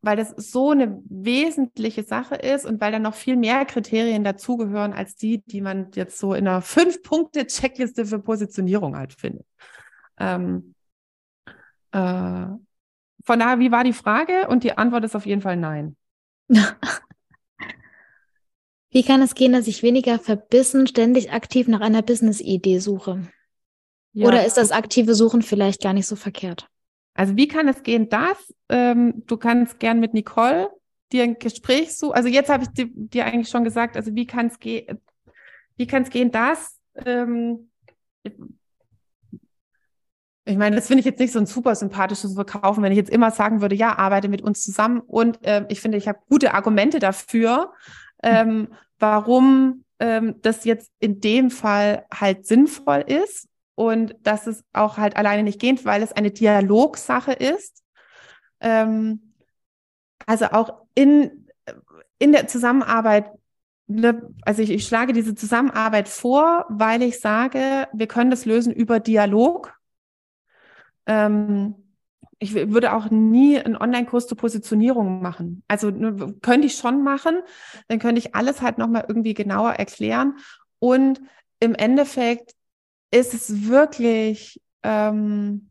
weil 0.00 0.16
das 0.16 0.30
so 0.30 0.70
eine 0.70 1.02
wesentliche 1.08 2.04
Sache 2.04 2.36
ist 2.36 2.64
und 2.64 2.80
weil 2.80 2.92
da 2.92 2.98
noch 2.98 3.14
viel 3.14 3.36
mehr 3.36 3.64
Kriterien 3.64 4.22
dazugehören 4.24 4.92
als 4.92 5.16
die, 5.16 5.42
die 5.42 5.60
man 5.60 5.90
jetzt 5.94 6.18
so 6.18 6.34
in 6.34 6.46
einer 6.46 6.62
Fünf-Punkte-Checkliste 6.62 8.06
für 8.06 8.20
Positionierung 8.20 8.96
halt 8.96 9.12
findet. 9.12 9.46
Ähm, 10.18 10.74
äh, 11.92 12.46
von 13.24 13.38
daher, 13.38 13.58
wie 13.58 13.72
war 13.72 13.84
die 13.84 13.92
Frage? 13.92 14.48
Und 14.48 14.64
die 14.64 14.76
Antwort 14.78 15.04
ist 15.04 15.16
auf 15.16 15.26
jeden 15.26 15.42
Fall 15.42 15.56
nein. 15.56 15.96
Wie 18.90 19.02
kann 19.02 19.20
es 19.20 19.34
gehen, 19.34 19.52
dass 19.52 19.66
ich 19.66 19.82
weniger 19.82 20.18
verbissen 20.18 20.86
ständig 20.86 21.30
aktiv 21.30 21.68
nach 21.68 21.80
einer 21.80 22.02
Business-Idee 22.02 22.78
suche? 22.78 23.28
Ja. 24.12 24.26
Oder 24.26 24.46
ist 24.46 24.56
das 24.56 24.72
aktive 24.72 25.14
Suchen 25.14 25.42
vielleicht 25.42 25.82
gar 25.82 25.92
nicht 25.92 26.06
so 26.06 26.16
verkehrt? 26.16 26.68
Also 27.14 27.36
wie 27.36 27.48
kann 27.48 27.68
es 27.68 27.82
gehen, 27.82 28.08
dass 28.08 28.54
ähm, 28.68 29.22
du 29.26 29.36
kannst 29.36 29.78
gern 29.78 30.00
mit 30.00 30.14
Nicole 30.14 30.70
dir 31.12 31.24
ein 31.24 31.38
Gespräch 31.38 31.96
suchen. 31.96 32.14
Also 32.14 32.28
jetzt 32.28 32.48
habe 32.48 32.64
ich 32.64 32.70
dir, 32.70 32.88
dir, 32.92 33.26
eigentlich 33.26 33.48
schon 33.48 33.64
gesagt, 33.64 33.96
also 33.96 34.14
wie 34.14 34.26
kann 34.26 34.46
es 34.46 34.58
gehen, 34.58 35.00
wie 35.76 35.86
kann 35.86 36.02
es 36.02 36.10
gehen, 36.10 36.30
dass 36.30 36.78
ähm, 37.04 37.70
ich 40.48 40.56
meine, 40.56 40.76
das 40.76 40.86
finde 40.86 41.00
ich 41.00 41.06
jetzt 41.06 41.18
nicht 41.18 41.32
so 41.32 41.38
ein 41.38 41.46
super 41.46 41.74
sympathisches 41.74 42.34
Verkaufen, 42.34 42.82
wenn 42.82 42.92
ich 42.92 42.96
jetzt 42.96 43.10
immer 43.10 43.30
sagen 43.30 43.60
würde, 43.60 43.74
ja, 43.74 43.98
arbeite 43.98 44.28
mit 44.28 44.40
uns 44.40 44.62
zusammen. 44.62 45.00
Und 45.00 45.44
äh, 45.44 45.66
ich 45.68 45.80
finde, 45.80 45.98
ich 45.98 46.08
habe 46.08 46.20
gute 46.28 46.54
Argumente 46.54 46.98
dafür, 47.00 47.72
ähm, 48.22 48.68
warum 48.98 49.84
ähm, 50.00 50.36
das 50.40 50.64
jetzt 50.64 50.90
in 51.00 51.20
dem 51.20 51.50
Fall 51.50 52.06
halt 52.12 52.46
sinnvoll 52.46 53.04
ist 53.06 53.46
und 53.74 54.16
dass 54.22 54.46
es 54.46 54.64
auch 54.72 54.96
halt 54.96 55.16
alleine 55.16 55.42
nicht 55.42 55.60
geht, 55.60 55.84
weil 55.84 56.02
es 56.02 56.12
eine 56.12 56.30
Dialogsache 56.30 57.32
ist. 57.32 57.82
Ähm, 58.60 59.34
also 60.24 60.46
auch 60.46 60.82
in, 60.94 61.46
in 62.18 62.32
der 62.32 62.48
Zusammenarbeit, 62.48 63.30
ne, 63.86 64.34
also 64.42 64.62
ich, 64.62 64.70
ich 64.70 64.86
schlage 64.86 65.12
diese 65.12 65.34
Zusammenarbeit 65.34 66.08
vor, 66.08 66.64
weil 66.70 67.02
ich 67.02 67.20
sage, 67.20 67.86
wir 67.92 68.06
können 68.06 68.30
das 68.30 68.46
lösen 68.46 68.72
über 68.72 68.98
Dialog. 68.98 69.77
Ähm, 71.08 71.74
ich 72.38 72.54
würde 72.54 72.92
auch 72.92 73.10
nie 73.10 73.58
einen 73.58 73.76
Online-Kurs 73.76 74.28
zur 74.28 74.36
Positionierung 74.36 75.20
machen. 75.20 75.64
Also 75.66 75.90
könnte 76.40 76.66
ich 76.68 76.76
schon 76.76 77.02
machen, 77.02 77.40
dann 77.88 77.98
könnte 77.98 78.20
ich 78.20 78.36
alles 78.36 78.62
halt 78.62 78.78
nochmal 78.78 79.06
irgendwie 79.08 79.34
genauer 79.34 79.72
erklären. 79.72 80.36
Und 80.78 81.20
im 81.58 81.74
Endeffekt 81.74 82.54
ist 83.10 83.34
es 83.34 83.68
wirklich 83.68 84.60
ähm, 84.84 85.70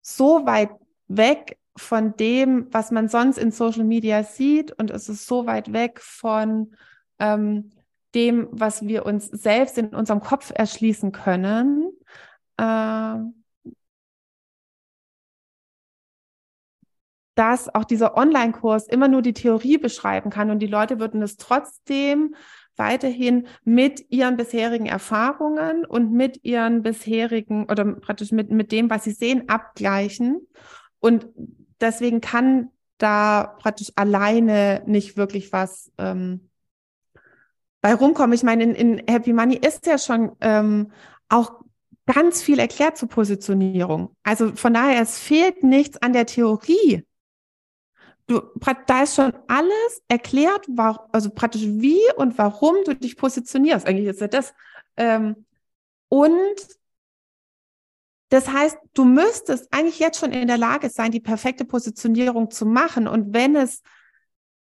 so 0.00 0.46
weit 0.46 0.70
weg 1.08 1.58
von 1.76 2.16
dem, 2.16 2.66
was 2.72 2.90
man 2.90 3.08
sonst 3.08 3.38
in 3.38 3.50
Social 3.50 3.84
Media 3.84 4.24
sieht 4.24 4.72
und 4.72 4.90
es 4.90 5.08
ist 5.08 5.26
so 5.26 5.46
weit 5.46 5.72
weg 5.72 6.00
von 6.00 6.74
ähm, 7.18 7.72
dem, 8.14 8.48
was 8.50 8.86
wir 8.86 9.04
uns 9.04 9.26
selbst 9.26 9.76
in 9.78 9.94
unserem 9.94 10.20
Kopf 10.20 10.50
erschließen 10.54 11.12
können. 11.12 11.92
Äh, 12.56 13.16
dass 17.38 17.72
auch 17.72 17.84
dieser 17.84 18.16
Online-Kurs 18.16 18.88
immer 18.88 19.06
nur 19.06 19.22
die 19.22 19.32
Theorie 19.32 19.78
beschreiben 19.78 20.28
kann 20.28 20.50
und 20.50 20.58
die 20.58 20.66
Leute 20.66 20.98
würden 20.98 21.22
es 21.22 21.36
trotzdem 21.36 22.34
weiterhin 22.74 23.46
mit 23.62 24.10
ihren 24.10 24.36
bisherigen 24.36 24.86
Erfahrungen 24.86 25.84
und 25.84 26.12
mit 26.12 26.44
ihren 26.44 26.82
bisherigen 26.82 27.64
oder 27.70 27.84
praktisch 27.84 28.32
mit, 28.32 28.50
mit 28.50 28.72
dem, 28.72 28.90
was 28.90 29.04
sie 29.04 29.12
sehen, 29.12 29.48
abgleichen. 29.48 30.48
Und 30.98 31.28
deswegen 31.80 32.20
kann 32.20 32.70
da 32.98 33.54
praktisch 33.60 33.92
alleine 33.94 34.82
nicht 34.86 35.16
wirklich 35.16 35.52
was 35.52 35.92
ähm, 35.96 36.50
bei 37.80 37.94
rumkommen. 37.94 38.32
Ich 38.32 38.42
meine, 38.42 38.64
in, 38.64 38.74
in 38.74 39.02
Happy 39.08 39.32
Money 39.32 39.56
ist 39.56 39.86
ja 39.86 39.96
schon 39.96 40.32
ähm, 40.40 40.90
auch 41.28 41.52
ganz 42.06 42.42
viel 42.42 42.58
erklärt 42.58 42.96
zur 42.96 43.08
Positionierung. 43.08 44.16
Also 44.24 44.56
von 44.56 44.74
daher, 44.74 45.00
es 45.00 45.20
fehlt 45.20 45.62
nichts 45.62 46.02
an 46.02 46.12
der 46.12 46.26
Theorie 46.26 47.04
du, 48.28 48.42
da 48.86 49.02
ist 49.02 49.16
schon 49.16 49.32
alles 49.48 50.02
erklärt, 50.06 50.66
war, 50.68 51.08
also 51.12 51.30
praktisch 51.30 51.62
wie 51.62 52.00
und 52.16 52.38
warum 52.38 52.76
du 52.84 52.94
dich 52.94 53.16
positionierst. 53.16 53.86
Eigentlich 53.86 54.06
ist 54.06 54.20
ja 54.20 54.28
das. 54.28 54.54
Ähm, 54.96 55.46
und 56.08 56.78
das 58.28 58.48
heißt, 58.48 58.76
du 58.92 59.04
müsstest 59.04 59.72
eigentlich 59.72 59.98
jetzt 59.98 60.20
schon 60.20 60.32
in 60.32 60.46
der 60.46 60.58
Lage 60.58 60.90
sein, 60.90 61.10
die 61.10 61.20
perfekte 61.20 61.64
Positionierung 61.64 62.50
zu 62.50 62.66
machen. 62.66 63.08
Und 63.08 63.32
wenn 63.32 63.56
es, 63.56 63.82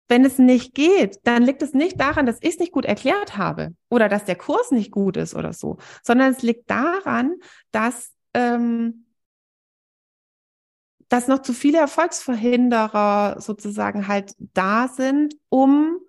wenn 0.07 0.23
es 0.23 0.37
nicht 0.37 0.75
geht, 0.75 1.19
dann 1.23 1.41
liegt 1.41 1.63
es 1.63 1.73
nicht 1.73 1.99
daran, 1.99 2.27
dass 2.27 2.37
ich 2.41 2.51
es 2.51 2.59
nicht 2.59 2.71
gut 2.71 2.85
erklärt 2.85 3.37
habe 3.37 3.73
oder 3.89 4.07
dass 4.07 4.25
der 4.25 4.35
Kurs 4.35 4.69
nicht 4.69 4.91
gut 4.91 5.17
ist 5.17 5.33
oder 5.33 5.51
so, 5.51 5.77
sondern 6.03 6.31
es 6.31 6.43
liegt 6.43 6.69
daran, 6.69 7.35
dass 7.71 8.11
ähm, 8.35 9.04
dass 11.09 11.27
noch 11.27 11.39
zu 11.39 11.53
viele 11.53 11.77
Erfolgsverhinderer 11.77 13.39
sozusagen 13.39 14.07
halt 14.07 14.33
da 14.37 14.87
sind, 14.87 15.35
um 15.49 15.99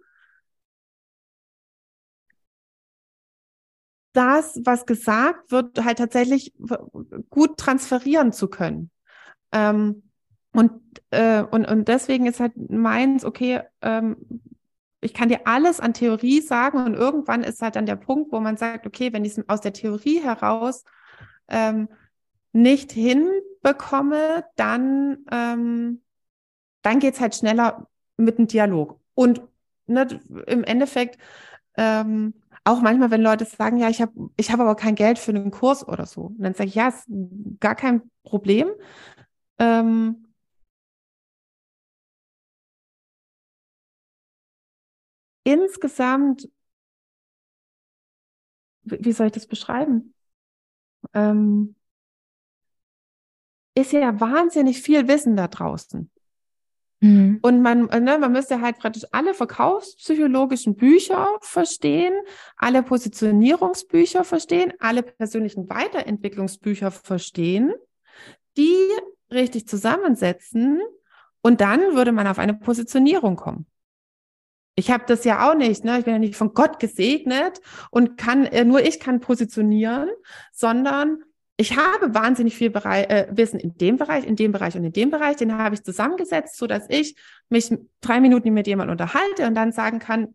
das, 4.12 4.58
was 4.64 4.86
gesagt 4.86 5.50
wird, 5.50 5.84
halt 5.84 5.98
tatsächlich 5.98 6.54
gut 7.28 7.58
transferieren 7.58 8.32
zu 8.32 8.48
können. 8.48 8.90
Ähm, 9.52 10.10
und, 10.52 10.72
äh, 11.10 11.42
und, 11.42 11.66
und 11.66 11.86
deswegen 11.88 12.26
ist 12.26 12.40
halt 12.40 12.54
meins, 12.56 13.26
okay, 13.26 13.60
ähm, 13.82 14.16
ich 15.02 15.12
kann 15.12 15.28
dir 15.28 15.46
alles 15.46 15.80
an 15.80 15.92
Theorie 15.92 16.40
sagen 16.40 16.78
und 16.78 16.94
irgendwann 16.94 17.44
ist 17.44 17.60
halt 17.60 17.76
dann 17.76 17.84
der 17.84 17.96
Punkt, 17.96 18.32
wo 18.32 18.40
man 18.40 18.56
sagt, 18.56 18.86
okay, 18.86 19.12
wenn 19.12 19.24
ich 19.24 19.36
es 19.36 19.48
aus 19.48 19.60
der 19.60 19.74
Theorie 19.74 20.22
heraus 20.22 20.84
ähm, 21.48 21.88
nicht 22.52 22.90
hinbekomme, 23.66 24.44
dann, 24.56 25.18
ähm, 25.30 26.02
dann 26.82 27.00
geht's 27.00 27.20
halt 27.20 27.34
schneller 27.34 27.88
mit 28.16 28.38
dem 28.38 28.46
Dialog. 28.48 29.00
Und 29.14 29.42
ne, 29.86 30.08
im 30.46 30.64
Endeffekt 30.64 31.18
ähm, 31.76 32.34
auch 32.64 32.80
manchmal, 32.82 33.10
wenn 33.10 33.22
Leute 33.22 33.44
sagen, 33.46 33.78
ja, 33.78 33.88
ich 33.90 34.02
habe 34.02 34.12
ich 34.36 34.52
hab 34.52 34.60
aber 34.60 34.76
kein 34.76 34.94
Geld 34.96 35.18
für 35.18 35.32
einen 35.32 35.50
Kurs 35.50 35.86
oder 35.88 36.06
so. 36.06 36.22
Und 36.24 36.42
dann 36.42 36.54
sage 36.54 36.68
ich, 36.70 36.76
ja, 36.76 36.88
ist 36.88 37.06
gar 37.60 37.74
kein 37.76 38.02
Problem. 38.24 38.70
Ähm, 39.58 40.26
insgesamt, 45.44 46.46
wie 48.84 49.12
soll 49.12 49.26
ich 49.28 49.32
das 49.32 49.46
beschreiben? 49.46 50.14
Ähm, 51.14 51.74
ist 53.76 53.92
ja 53.92 54.18
wahnsinnig 54.20 54.80
viel 54.80 55.06
Wissen 55.06 55.36
da 55.36 55.48
draußen. 55.48 56.10
Mhm. 57.00 57.38
Und 57.42 57.60
man, 57.62 57.86
ne, 57.86 58.18
man 58.18 58.32
müsste 58.32 58.60
halt 58.60 58.78
praktisch 58.78 59.04
alle 59.12 59.34
verkaufspsychologischen 59.34 60.76
Bücher 60.76 61.28
verstehen, 61.42 62.14
alle 62.56 62.82
Positionierungsbücher 62.82 64.24
verstehen, 64.24 64.72
alle 64.80 65.02
persönlichen 65.02 65.68
Weiterentwicklungsbücher 65.68 66.90
verstehen, 66.90 67.74
die 68.56 68.78
richtig 69.30 69.68
zusammensetzen 69.68 70.80
und 71.42 71.60
dann 71.60 71.94
würde 71.94 72.12
man 72.12 72.26
auf 72.26 72.38
eine 72.38 72.54
Positionierung 72.54 73.36
kommen. 73.36 73.66
Ich 74.74 74.90
habe 74.90 75.04
das 75.06 75.24
ja 75.24 75.50
auch 75.50 75.54
nicht, 75.54 75.84
ne? 75.84 75.98
Ich 75.98 76.04
bin 76.04 76.14
ja 76.14 76.18
nicht 76.18 76.36
von 76.36 76.52
Gott 76.54 76.78
gesegnet 76.80 77.60
und 77.90 78.16
kann, 78.18 78.44
äh, 78.44 78.64
nur 78.64 78.82
ich 78.82 79.00
kann 79.00 79.20
positionieren, 79.20 80.08
sondern 80.52 81.22
ich 81.56 81.76
habe 81.76 82.14
wahnsinnig 82.14 82.54
viel 82.56 82.70
Bereich, 82.70 83.08
äh, 83.08 83.28
Wissen 83.30 83.58
in 83.58 83.76
dem 83.78 83.96
Bereich, 83.96 84.26
in 84.26 84.36
dem 84.36 84.52
Bereich 84.52 84.76
und 84.76 84.84
in 84.84 84.92
dem 84.92 85.10
Bereich. 85.10 85.36
Den 85.36 85.56
habe 85.56 85.74
ich 85.74 85.82
zusammengesetzt, 85.82 86.56
so 86.56 86.66
dass 86.66 86.88
ich 86.90 87.16
mich 87.48 87.72
drei 88.00 88.20
Minuten 88.20 88.52
mit 88.52 88.66
jemandem 88.66 88.92
unterhalte 88.92 89.46
und 89.46 89.54
dann 89.54 89.72
sagen 89.72 89.98
kann, 89.98 90.34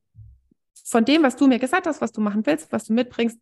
von 0.84 1.06
dem, 1.06 1.22
was 1.24 1.36
du 1.36 1.48
mir 1.48 1.60
gesagt 1.60 1.86
hast, 1.86 2.02
was 2.02 2.12
du 2.12 2.22
machen 2.22 2.46
willst, 2.46 2.72
was 2.72 2.86
du 2.86 2.94
mitbringst, 2.94 3.40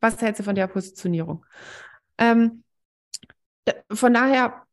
was 0.00 0.20
hältst 0.20 0.40
du 0.40 0.44
von 0.44 0.54
der 0.54 0.66
Positionierung? 0.66 1.44
Ähm, 2.18 2.64
von 3.90 4.12
daher 4.12 4.66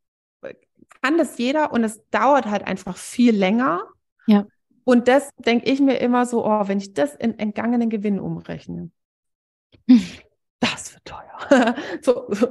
kann 1.02 1.18
das 1.18 1.38
jeder 1.38 1.72
und 1.72 1.84
es 1.84 2.08
dauert 2.10 2.46
halt 2.46 2.68
einfach 2.68 2.98
viel 2.98 3.36
länger. 3.36 3.88
Ja. 4.28 4.46
Und 4.84 5.08
das 5.08 5.30
denke 5.38 5.70
ich 5.70 5.80
mir 5.80 5.98
immer 6.00 6.26
so, 6.26 6.46
oh, 6.46 6.68
wenn 6.68 6.80
ich 6.80 6.94
das 6.94 7.16
in 7.16 7.40
entgangenen 7.40 7.90
Gewinn 7.90 8.20
umrechne, 8.20 8.92
das 10.60 10.91
wird 10.91 10.91
teuer. 11.06 11.76
so, 12.02 12.28
so, 12.30 12.48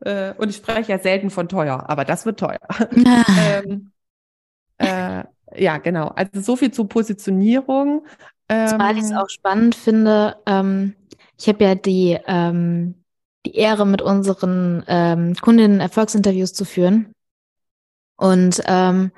äh, 0.00 0.34
und 0.34 0.50
ich 0.50 0.56
spreche 0.56 0.92
ja 0.92 0.98
selten 0.98 1.30
von 1.30 1.48
teuer, 1.48 1.88
aber 1.88 2.04
das 2.04 2.26
wird 2.26 2.40
teuer. 2.40 2.60
ähm, 2.92 3.92
äh, 4.78 5.24
ja, 5.56 5.78
genau. 5.78 6.08
Also 6.08 6.40
so 6.40 6.56
viel 6.56 6.72
zur 6.72 6.88
Positionierung. 6.88 8.06
Ähm, 8.48 8.68
Zumal 8.68 8.96
ich 8.96 9.04
es 9.04 9.12
auch 9.12 9.28
spannend 9.28 9.74
finde, 9.74 10.36
ähm, 10.46 10.94
ich 11.38 11.48
habe 11.48 11.64
ja 11.64 11.74
die, 11.74 12.18
ähm, 12.26 13.02
die 13.46 13.56
Ehre, 13.56 13.86
mit 13.86 14.02
unseren 14.02 14.84
ähm, 14.86 15.34
Kundinnen 15.40 15.80
Erfolgsinterviews 15.80 16.52
zu 16.52 16.64
führen. 16.64 17.12
Und 18.16 18.62
ähm, 18.66 19.10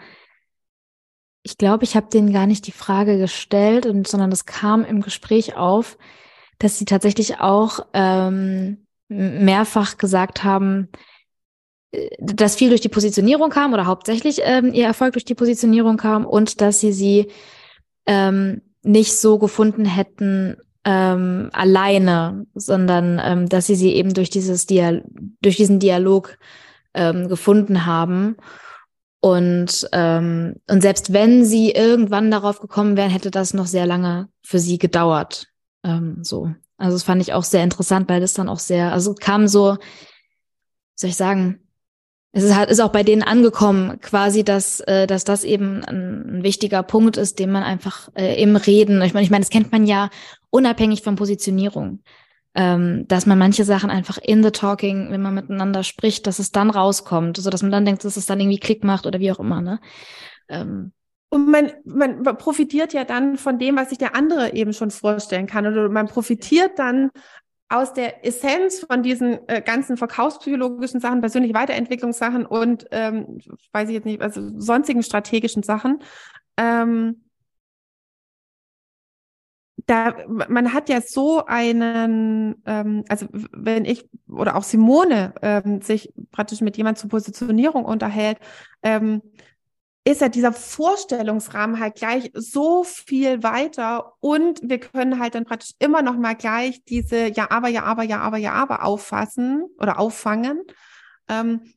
ich 1.43 1.59
glaube, 1.59 1.85
ich 1.85 1.97
habe 1.97 2.09
denen 2.09 2.33
gar 2.33 2.47
nicht 2.47 2.67
die 2.67 2.73
Frage 2.73 3.19
gestellt, 3.19 3.87
und, 3.87 4.09
sondern 4.09 4.33
es 4.33 4.47
kam 4.47 4.85
im 4.85 5.01
Gespräch 5.01 5.57
auf, 5.57 5.97
dass 6.59 6.79
sie 6.79 6.85
tatsächlich 6.85 7.41
auch 7.41 7.81
ähm, 7.93 8.87
mehrfach 9.09 9.99
gesagt 9.99 10.45
haben, 10.45 10.89
äh, 11.93 12.09
dass 12.19 12.57
viel 12.57 12.71
durch 12.71 12.81
die 12.81 12.89
Positionierung 12.89 13.51
kam 13.51 13.73
oder 13.73 13.87
hauptsächlich 13.87 14.41
ähm, 14.43 14.73
ihr 14.73 14.87
Erfolg 14.87 15.13
durch 15.13 15.25
die 15.25 15.35
Positionierung 15.35 15.97
kam 15.97 16.27
und 16.27 16.61
dass 16.61 16.81
sie 16.81 16.93
sie 16.93 17.29
ähm, 18.07 18.63
nicht 18.83 19.17
so 19.19 19.39
gefunden 19.39 19.85
hätten 19.85 20.57
ähm, 20.85 21.51
alleine, 21.53 22.47
sondern 22.55 23.21
ähm, 23.23 23.49
dass 23.49 23.67
sie 23.67 23.75
sie 23.75 23.95
eben 23.95 24.15
durch 24.15 24.31
dieses 24.31 24.67
Dial 24.67 25.05
durch 25.43 25.57
diesen 25.57 25.81
Dialog 25.81 26.39
ähm, 26.95 27.29
gefunden 27.29 27.87
haben. 27.87 28.37
Und, 29.21 29.89
ähm, 29.93 30.55
und 30.69 30.81
selbst 30.83 31.13
wenn 31.13 31.45
sie 31.45 31.73
irgendwann 31.73 32.31
darauf 32.31 32.61
gekommen 32.61 32.97
wären, 32.97 33.11
hätte 33.11 33.33
das 33.33 33.55
noch 33.55 33.67
sehr 33.67 33.87
lange 33.87 34.29
für 34.43 34.61
sie 34.61 34.79
gedauert. 34.79 35.49
Ähm, 35.87 36.19
so. 36.23 36.53
Also 36.77 36.97
das 36.97 37.05
fand 37.05 37.23
ich 37.23 37.33
auch 37.33 37.45
sehr 37.45 37.65
interessant, 37.65 38.09
weil 38.09 38.21
das 38.21 38.35
dann 38.35 38.49
auch 38.49 38.59
sehr, 38.59 38.93
also 38.93 39.15
kam 39.15 39.49
so, 39.49 39.79
soll 40.95 41.11
ich 41.11 41.17
sagen, 41.17 41.61
es 42.33 42.43
ist, 42.43 42.55
halt, 42.55 42.69
ist 42.69 42.81
auch 42.81 42.93
bei 42.93 43.03
denen 43.03 43.23
angekommen, 43.23 43.99
quasi, 44.01 44.45
dass, 44.45 44.81
äh, 44.81 45.07
dass 45.07 45.25
das 45.25 45.43
eben 45.43 45.83
ein, 45.85 46.39
ein 46.39 46.43
wichtiger 46.43 46.83
Punkt 46.83 47.17
ist, 47.17 47.39
den 47.39 47.51
man 47.51 47.63
einfach 47.63 48.11
äh, 48.15 48.43
im 48.43 48.57
Reden, 48.57 49.01
ich 49.01 49.15
meine, 49.15 49.25
ich 49.25 49.31
meine, 49.31 49.43
das 49.43 49.51
kennt 49.51 49.73
man 49.73 49.87
ja 49.87 50.11
unabhängig 50.51 51.03
von 51.03 51.17
Positionierung, 51.17 52.01
ähm, 52.55 53.09
dass 53.09 53.25
man 53.25 53.39
manche 53.39 53.65
Sachen 53.65 53.89
einfach 53.89 54.19
in 54.19 54.43
the 54.43 54.51
talking, 54.51 55.11
wenn 55.11 55.23
man 55.23 55.35
miteinander 55.35 55.83
spricht, 55.83 56.27
dass 56.27 56.39
es 56.39 56.53
dann 56.53 56.69
rauskommt, 56.69 57.39
so 57.39 57.49
dass 57.49 57.63
man 57.63 57.73
dann 57.73 57.87
denkt, 57.87 58.05
dass 58.05 58.19
es 58.19 58.27
dann 58.27 58.41
irgendwie 58.41 58.61
Klick 58.61 58.85
macht 58.85 59.07
oder 59.07 59.19
wie 59.19 59.33
auch 59.33 59.41
immer, 59.41 59.63
ne? 59.63 59.81
Ähm, 60.49 60.93
und 61.29 61.51
man, 61.51 61.73
man 61.85 62.23
profitiert 62.39 62.93
ja 62.93 63.05
dann 63.05 63.37
von 63.37 63.59
dem, 63.59 63.77
was 63.77 63.89
sich 63.89 63.99
der 63.99 64.15
andere 64.15 64.55
eben 64.55 64.73
schon 64.73 64.91
vorstellen 64.91 65.47
kann. 65.47 65.67
Oder 65.67 65.89
man 65.89 66.07
profitiert 66.07 66.79
dann 66.79 67.11
aus 67.69 67.93
der 67.93 68.25
Essenz 68.25 68.85
von 68.89 69.03
diesen 69.03 69.49
äh, 69.49 69.61
ganzen 69.61 69.97
verkaufspsychologischen 69.97 71.01
Sachen, 71.01 71.21
persönliche 71.21 71.55
Weiterentwicklungssachen 71.55 72.47
und 72.47 72.87
ähm, 72.93 73.41
weiß 73.73 73.89
ich 73.89 73.95
jetzt 73.95 74.05
nicht, 74.05 74.23
also 74.23 74.41
sonstigen 74.57 75.03
strategischen 75.03 75.65
Sachen. 75.65 75.99
Ähm, 76.57 77.23
da, 79.87 80.15
man 80.27 80.73
hat 80.73 80.89
ja 80.89 81.01
so 81.01 81.45
einen, 81.47 82.63
ähm, 82.67 83.05
also 83.09 83.27
wenn 83.33 83.85
ich 83.85 84.09
oder 84.29 84.57
auch 84.57 84.63
Simone 84.63 85.35
ähm, 85.43 85.81
sich 85.81 86.13
praktisch 86.31 86.61
mit 86.61 86.77
jemand 86.77 86.99
zur 86.99 87.11
Positionierung 87.11 87.85
unterhält, 87.85 88.39
ähm, 88.83 89.23
ist 90.07 90.21
ja 90.21 90.29
dieser 90.29 90.53
Vorstellungsrahmen 90.53 91.81
halt 91.81 91.97
gleich 91.97 92.31
so 92.33 92.85
viel 92.85 93.43
weiter 93.43 94.13
und 94.21 94.61
wir 94.63 94.79
können 94.79 95.19
halt 95.19 95.35
dann 95.35 95.45
praktisch 95.45 95.73
immer 95.81 96.01
noch 96.01 96.17
mal 96.17 96.35
gleich 96.35 96.85
diese 96.85 97.27
ja 97.33 97.51
aber 97.51 97.67
ja 97.69 97.83
aber 97.83 98.05
ja 98.05 98.21
aber 98.21 98.37
ja 98.37 98.53
aber 98.53 98.85
auffassen 98.85 99.67
oder 99.81 99.99
auffangen 99.99 100.63
ähm, 101.29 101.73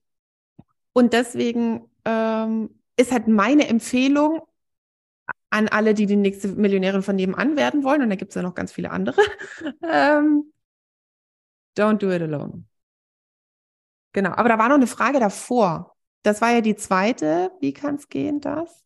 und 0.94 1.14
deswegen 1.14 1.90
ähm, 2.06 2.80
ist 2.98 3.12
halt 3.12 3.28
meine 3.28 3.68
Empfehlung 3.68 4.42
an 5.50 5.68
alle, 5.68 5.96
die 5.96 6.06
die 6.06 6.16
nächste 6.16 6.50
Millionärin 6.50 7.02
von 7.02 7.16
nebenan 7.16 7.58
werden 7.58 7.84
wollen 7.84 8.04
und 8.04 8.12
da 8.12 8.16
gibt 8.16 8.30
es 8.30 8.36
ja 8.36 8.44
noch 8.44 8.54
ganz 8.54 8.72
viele 8.72 8.92
andere. 8.92 9.20
ähm, 9.82 10.54
don't 11.76 11.98
do 11.98 12.12
it 12.12 12.22
alone. 12.22 12.66
Genau, 14.14 14.32
aber 14.32 14.50
da 14.50 14.60
war 14.60 14.70
noch 14.70 14.76
eine 14.76 14.86
Frage 14.86 15.20
davor. 15.20 15.96
Das 16.24 16.42
war 16.42 16.52
ja 16.52 16.62
die 16.62 16.76
zweite. 16.76 17.52
Wie 17.60 17.74
kann 17.74 17.96
es 17.96 18.10
gehen, 18.10 18.42
das? 18.42 18.84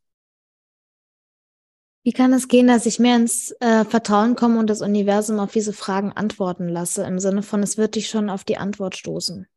Wie 2.03 2.11
kann 2.11 2.33
es 2.33 2.49
gehen, 2.49 2.67
dass 2.67 2.85
ich 2.85 2.99
mehr 2.99 3.15
ins 3.15 3.51
äh, 3.61 3.85
Vertrauen 3.85 4.35
komme 4.35 4.59
und 4.59 4.69
das 4.69 4.81
Universum 4.81 5.39
auf 5.39 5.53
diese 5.53 5.71
Fragen 5.71 6.11
antworten 6.11 6.67
lasse, 6.67 7.05
im 7.05 7.17
Sinne 7.17 7.43
von, 7.43 7.63
es 7.63 7.77
wird 7.77 7.95
dich 7.95 8.09
schon 8.09 8.29
auf 8.29 8.43
die 8.43 8.57
Antwort 8.57 8.97
stoßen? 8.97 9.47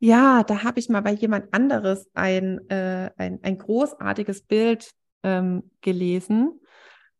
Ja, 0.00 0.42
da 0.42 0.64
habe 0.64 0.80
ich 0.80 0.88
mal 0.88 1.02
bei 1.02 1.12
jemand 1.12 1.54
anderes 1.54 2.08
ein, 2.14 2.68
äh, 2.68 3.10
ein, 3.16 3.38
ein 3.42 3.58
großartiges 3.58 4.42
Bild 4.42 4.92
ähm, 5.22 5.70
gelesen. 5.80 6.60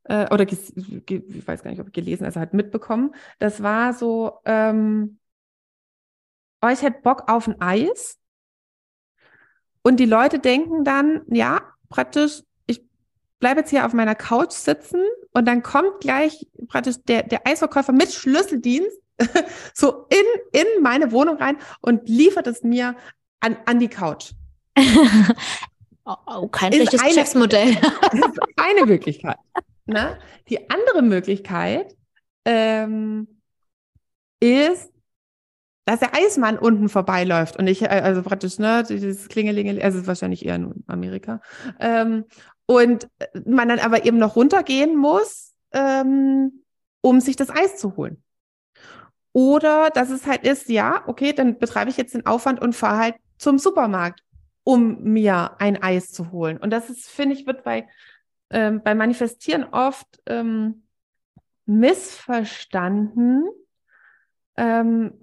Äh, 0.05 0.33
oder 0.33 0.44
ich 0.51 1.46
weiß 1.46 1.62
gar 1.62 1.70
nicht, 1.70 1.81
ob 1.81 1.92
gelesen, 1.92 2.24
also 2.24 2.40
halt 2.40 2.53
mitbekommen. 2.53 3.14
Das 3.38 3.62
war 3.62 3.94
so, 3.94 4.38
ähm, 4.44 5.18
oh, 6.62 6.68
ich 6.68 6.83
hätte 6.83 7.01
Bock 7.03 7.31
auf 7.31 7.46
ein 7.46 7.61
Eis 7.61 8.18
und 9.88 9.96
die 9.96 10.05
Leute 10.05 10.38
denken 10.38 10.85
dann, 10.85 11.22
ja, 11.29 11.62
praktisch, 11.88 12.42
ich 12.66 12.83
bleibe 13.40 13.61
jetzt 13.61 13.70
hier 13.70 13.87
auf 13.87 13.94
meiner 13.94 14.14
Couch 14.14 14.53
sitzen 14.53 15.01
und 15.33 15.48
dann 15.48 15.62
kommt 15.62 16.01
gleich 16.01 16.46
praktisch 16.68 16.96
der, 17.09 17.22
der 17.22 17.46
Eisverkäufer 17.46 17.92
mit 17.92 18.12
Schlüsseldienst 18.12 18.98
so 19.72 20.07
in, 20.11 20.61
in 20.61 20.83
meine 20.83 21.11
Wohnung 21.11 21.38
rein 21.38 21.57
und 21.81 22.07
liefert 22.07 22.46
es 22.46 22.62
mir 22.62 22.96
an, 23.40 23.57
an 23.64 23.79
die 23.79 23.88
Couch. 23.88 24.33
oh, 26.05 26.14
oh, 26.27 26.48
kein 26.48 26.70
schlechtes 26.70 27.03
Geschäftsmodell. 27.03 27.70
ist 28.12 28.40
eine 28.59 28.85
Möglichkeit. 28.85 29.38
Ne? 29.87 30.18
Die 30.51 30.68
andere 30.68 31.01
Möglichkeit 31.01 31.96
ähm, 32.44 33.40
ist, 34.38 34.92
dass 35.88 36.01
der 36.01 36.14
Eismann 36.14 36.59
unten 36.59 36.90
vorbeiläuft 36.90 37.57
und 37.57 37.66
ich, 37.66 37.81
äh, 37.81 37.87
also 37.87 38.22
praktisch, 38.22 38.59
ne, 38.59 38.83
dieses 38.87 39.29
Klingelingeling, 39.29 39.83
also 39.83 40.07
wahrscheinlich 40.07 40.44
eher 40.44 40.57
in 40.57 40.85
Amerika. 40.87 41.40
Ähm, 41.81 42.27
und 42.66 43.09
man 43.46 43.70
dann 43.70 43.79
aber 43.79 44.05
eben 44.05 44.18
noch 44.18 44.37
runtergehen 44.37 44.96
muss, 44.96 45.55
ähm, 45.72 46.62
um 47.01 47.22
sich 47.22 47.37
das 47.37 47.48
Eis 47.48 47.79
zu 47.79 47.96
holen. 47.96 48.22
Oder 49.33 49.88
dass 49.88 50.11
es 50.11 50.27
halt 50.27 50.46
ist, 50.46 50.68
ja, 50.68 51.05
okay, 51.07 51.33
dann 51.33 51.59
betreibe 51.59 51.88
ich 51.88 51.96
jetzt 51.96 52.12
den 52.12 52.27
Aufwand 52.27 52.61
und 52.61 52.77
fahre 52.77 52.98
halt 52.98 53.14
zum 53.38 53.59
Supermarkt, 53.59 54.22
um 54.64 55.03
mir 55.05 55.59
ein 55.59 55.83
Eis 55.83 56.12
zu 56.12 56.33
holen. 56.33 56.59
Und 56.59 56.68
das 56.68 56.90
ist, 56.90 57.09
finde 57.09 57.35
ich, 57.35 57.46
wird 57.46 57.64
bei, 57.64 57.88
ähm, 58.51 58.83
bei 58.85 58.94
Manifestieren 58.94 59.64
oft 59.64 60.20
ähm, 60.27 60.83
missverstanden. 61.64 63.46
Ähm, 64.59 65.14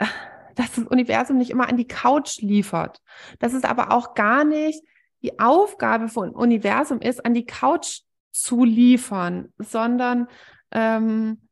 dass 0.56 0.74
das 0.74 0.84
Universum 0.86 1.38
nicht 1.38 1.50
immer 1.50 1.68
an 1.68 1.76
die 1.76 1.86
Couch 1.86 2.38
liefert. 2.40 3.00
Dass 3.38 3.52
es 3.52 3.64
aber 3.64 3.92
auch 3.92 4.14
gar 4.14 4.44
nicht 4.44 4.82
die 5.22 5.38
Aufgabe 5.38 6.08
von 6.08 6.30
Universum 6.30 7.00
ist, 7.00 7.24
an 7.24 7.34
die 7.34 7.46
Couch 7.46 8.00
zu 8.32 8.64
liefern, 8.64 9.52
sondern 9.58 10.28
ähm, 10.70 11.48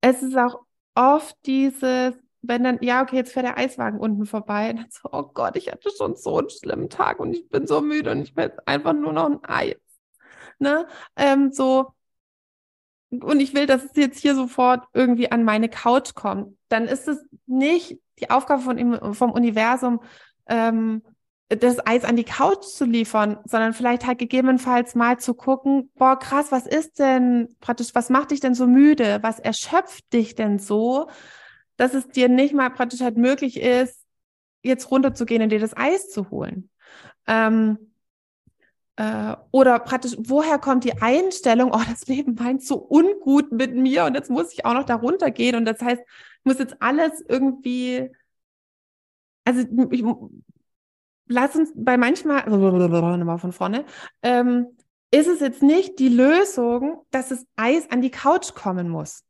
es 0.00 0.22
ist 0.22 0.36
auch 0.36 0.60
oft 0.94 1.36
dieses, 1.46 2.14
wenn 2.42 2.64
dann, 2.64 2.78
ja, 2.80 3.02
okay, 3.02 3.16
jetzt 3.16 3.32
fährt 3.32 3.46
der 3.46 3.58
Eiswagen 3.58 4.00
unten 4.00 4.26
vorbei, 4.26 4.70
und 4.70 4.76
dann 4.78 4.90
so, 4.90 5.08
oh 5.12 5.24
Gott, 5.34 5.56
ich 5.56 5.70
hatte 5.70 5.90
schon 5.96 6.16
so 6.16 6.38
einen 6.38 6.50
schlimmen 6.50 6.90
Tag 6.90 7.20
und 7.20 7.34
ich 7.34 7.48
bin 7.48 7.66
so 7.66 7.80
müde 7.80 8.10
und 8.10 8.22
ich 8.22 8.36
will 8.36 8.44
jetzt 8.44 8.66
einfach 8.66 8.94
nur 8.94 9.12
noch 9.12 9.26
ein 9.26 9.44
Eis. 9.44 9.76
Ne? 10.58 10.86
Ähm, 11.16 11.52
so, 11.52 11.94
und 13.10 13.40
ich 13.40 13.54
will, 13.54 13.66
dass 13.66 13.84
es 13.84 13.90
jetzt 13.94 14.20
hier 14.20 14.34
sofort 14.34 14.84
irgendwie 14.92 15.30
an 15.30 15.44
meine 15.44 15.68
Couch 15.68 16.14
kommt, 16.14 16.56
dann 16.68 16.84
ist 16.86 17.08
es 17.08 17.18
nicht 17.46 17.98
die 18.20 18.30
Aufgabe 18.30 18.62
von, 18.62 19.14
vom 19.14 19.32
Universum, 19.32 20.00
ähm, 20.46 21.02
das 21.48 21.84
Eis 21.86 22.04
an 22.04 22.16
die 22.16 22.24
Couch 22.24 22.64
zu 22.64 22.84
liefern, 22.84 23.38
sondern 23.44 23.72
vielleicht 23.72 24.06
halt 24.06 24.18
gegebenenfalls 24.18 24.94
mal 24.94 25.18
zu 25.18 25.32
gucken, 25.32 25.90
boah, 25.94 26.18
krass, 26.18 26.52
was 26.52 26.66
ist 26.66 26.98
denn 26.98 27.54
praktisch, 27.60 27.94
was 27.94 28.10
macht 28.10 28.32
dich 28.32 28.40
denn 28.40 28.54
so 28.54 28.66
müde? 28.66 29.20
Was 29.22 29.38
erschöpft 29.38 30.12
dich 30.12 30.34
denn 30.34 30.58
so, 30.58 31.08
dass 31.78 31.94
es 31.94 32.08
dir 32.08 32.28
nicht 32.28 32.52
mal 32.52 32.68
praktisch 32.68 33.00
halt 33.00 33.16
möglich 33.16 33.58
ist, 33.60 34.04
jetzt 34.62 34.90
runterzugehen 34.90 35.40
und 35.40 35.48
dir 35.48 35.60
das 35.60 35.74
Eis 35.74 36.10
zu 36.10 36.30
holen? 36.30 36.68
Ähm, 37.26 37.78
äh, 38.98 39.36
oder 39.52 39.78
praktisch, 39.78 40.16
woher 40.18 40.58
kommt 40.58 40.82
die 40.82 41.00
Einstellung, 41.00 41.70
oh, 41.72 41.80
das 41.88 42.08
Leben 42.08 42.34
meint 42.34 42.64
so 42.64 42.84
ungut 42.90 43.52
mit 43.52 43.76
mir 43.76 44.04
und 44.04 44.14
jetzt 44.14 44.28
muss 44.28 44.52
ich 44.52 44.64
auch 44.64 44.74
noch 44.74 44.84
da 44.84 44.96
runtergehen 44.96 45.54
und 45.54 45.64
das 45.66 45.80
heißt, 45.80 46.02
ich 46.02 46.44
muss 46.44 46.58
jetzt 46.58 46.82
alles 46.82 47.24
irgendwie, 47.28 48.10
also 49.44 49.64
ich, 49.92 50.04
lass 51.28 51.54
uns 51.54 51.72
bei 51.76 51.96
manchmal, 51.96 52.44
nochmal 52.50 53.38
von 53.38 53.52
vorne, 53.52 53.84
ähm, 54.22 54.66
ist 55.12 55.28
es 55.28 55.38
jetzt 55.38 55.62
nicht 55.62 56.00
die 56.00 56.08
Lösung, 56.08 57.06
dass 57.12 57.28
das 57.28 57.46
Eis 57.54 57.88
an 57.90 58.02
die 58.02 58.10
Couch 58.10 58.54
kommen 58.54 58.88
muss. 58.88 59.22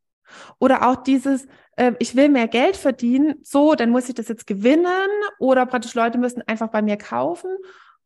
Oder 0.57 0.89
auch 0.89 0.95
dieses, 0.95 1.47
äh, 1.75 1.93
ich 1.99 2.15
will 2.15 2.29
mehr 2.29 2.47
Geld 2.47 2.75
verdienen, 2.75 3.35
so, 3.43 3.75
dann 3.75 3.91
muss 3.91 4.09
ich 4.09 4.15
das 4.15 4.27
jetzt 4.27 4.45
gewinnen. 4.45 5.09
Oder 5.39 5.65
praktisch 5.65 5.93
Leute 5.93 6.17
müssen 6.17 6.41
einfach 6.47 6.69
bei 6.69 6.81
mir 6.81 6.97
kaufen. 6.97 7.51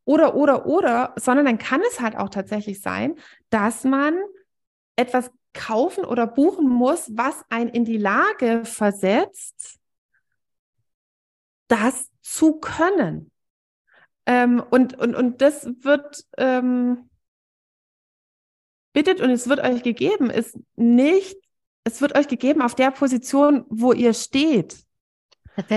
Oder, 0.06 0.36
oder, 0.36 0.66
oder, 0.66 1.14
sondern 1.18 1.46
dann 1.46 1.58
kann 1.58 1.82
es 1.90 2.00
halt 2.00 2.18
auch 2.18 2.30
tatsächlich 2.30 2.82
sein, 2.82 3.16
dass 3.50 3.84
man 3.84 4.16
etwas 4.96 5.32
kaufen 5.54 6.04
oder 6.04 6.28
buchen 6.28 6.68
muss, 6.68 7.12
was 7.16 7.36
einen 7.50 7.70
in 7.70 7.86
die 7.86 7.98
Lage 7.98 8.66
versetzt, 8.66 9.80
das 11.68 12.10
zu 12.22 12.60
können. 12.60 13.32
Ähm, 14.26 14.64
und, 14.72 14.98
und, 14.98 15.16
und 15.16 15.42
das 15.42 15.66
wird 15.66 16.26
ähm, 16.38 17.10
bittet 18.94 19.22
und 19.22 19.30
es 19.32 19.50
wird 19.50 19.60
euch 19.60 19.84
gegeben, 19.84 20.30
ist 20.30 20.58
nicht, 20.76 21.38
es 21.84 22.02
wird 22.02 22.16
euch 22.18 22.28
gegeben 22.28 22.62
auf 22.62 22.76
der 22.76 22.92
Position, 22.92 23.66
wo 23.70 23.92
ihr 23.92 24.14
steht. 24.14 24.78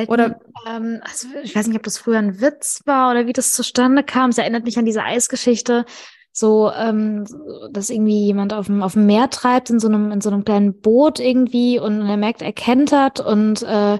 Oder 0.09 0.29
mir, 0.29 0.41
ähm, 0.69 1.01
also 1.03 1.29
ich 1.43 1.55
weiß 1.55 1.67
nicht, 1.67 1.77
ob 1.77 1.83
das 1.83 1.99
früher 1.99 2.19
ein 2.19 2.41
Witz 2.41 2.83
war 2.85 3.11
oder 3.11 3.27
wie 3.27 3.33
das 3.33 3.53
zustande 3.53 4.03
kam. 4.03 4.31
Es 4.31 4.39
erinnert 4.39 4.65
mich 4.65 4.79
an 4.79 4.85
diese 4.85 5.03
Eisgeschichte, 5.03 5.85
so, 6.33 6.71
ähm, 6.71 7.25
dass 7.71 7.91
irgendwie 7.91 8.27
jemand 8.27 8.53
auf 8.53 8.67
dem, 8.67 8.83
auf 8.83 8.93
dem 8.93 9.07
Meer 9.07 9.31
treibt 9.31 9.71
in 9.71 9.81
so 9.81 9.89
einem, 9.89 10.13
in 10.13 10.21
so 10.21 10.31
einem 10.31 10.45
kleinen 10.45 10.81
Boot 10.81 11.19
irgendwie 11.19 11.79
und 11.79 12.07
er 12.07 12.17
merkt, 12.17 12.43
er 12.43 12.53
kentert 12.53 13.21
und 13.21 13.63
äh, 13.63 13.99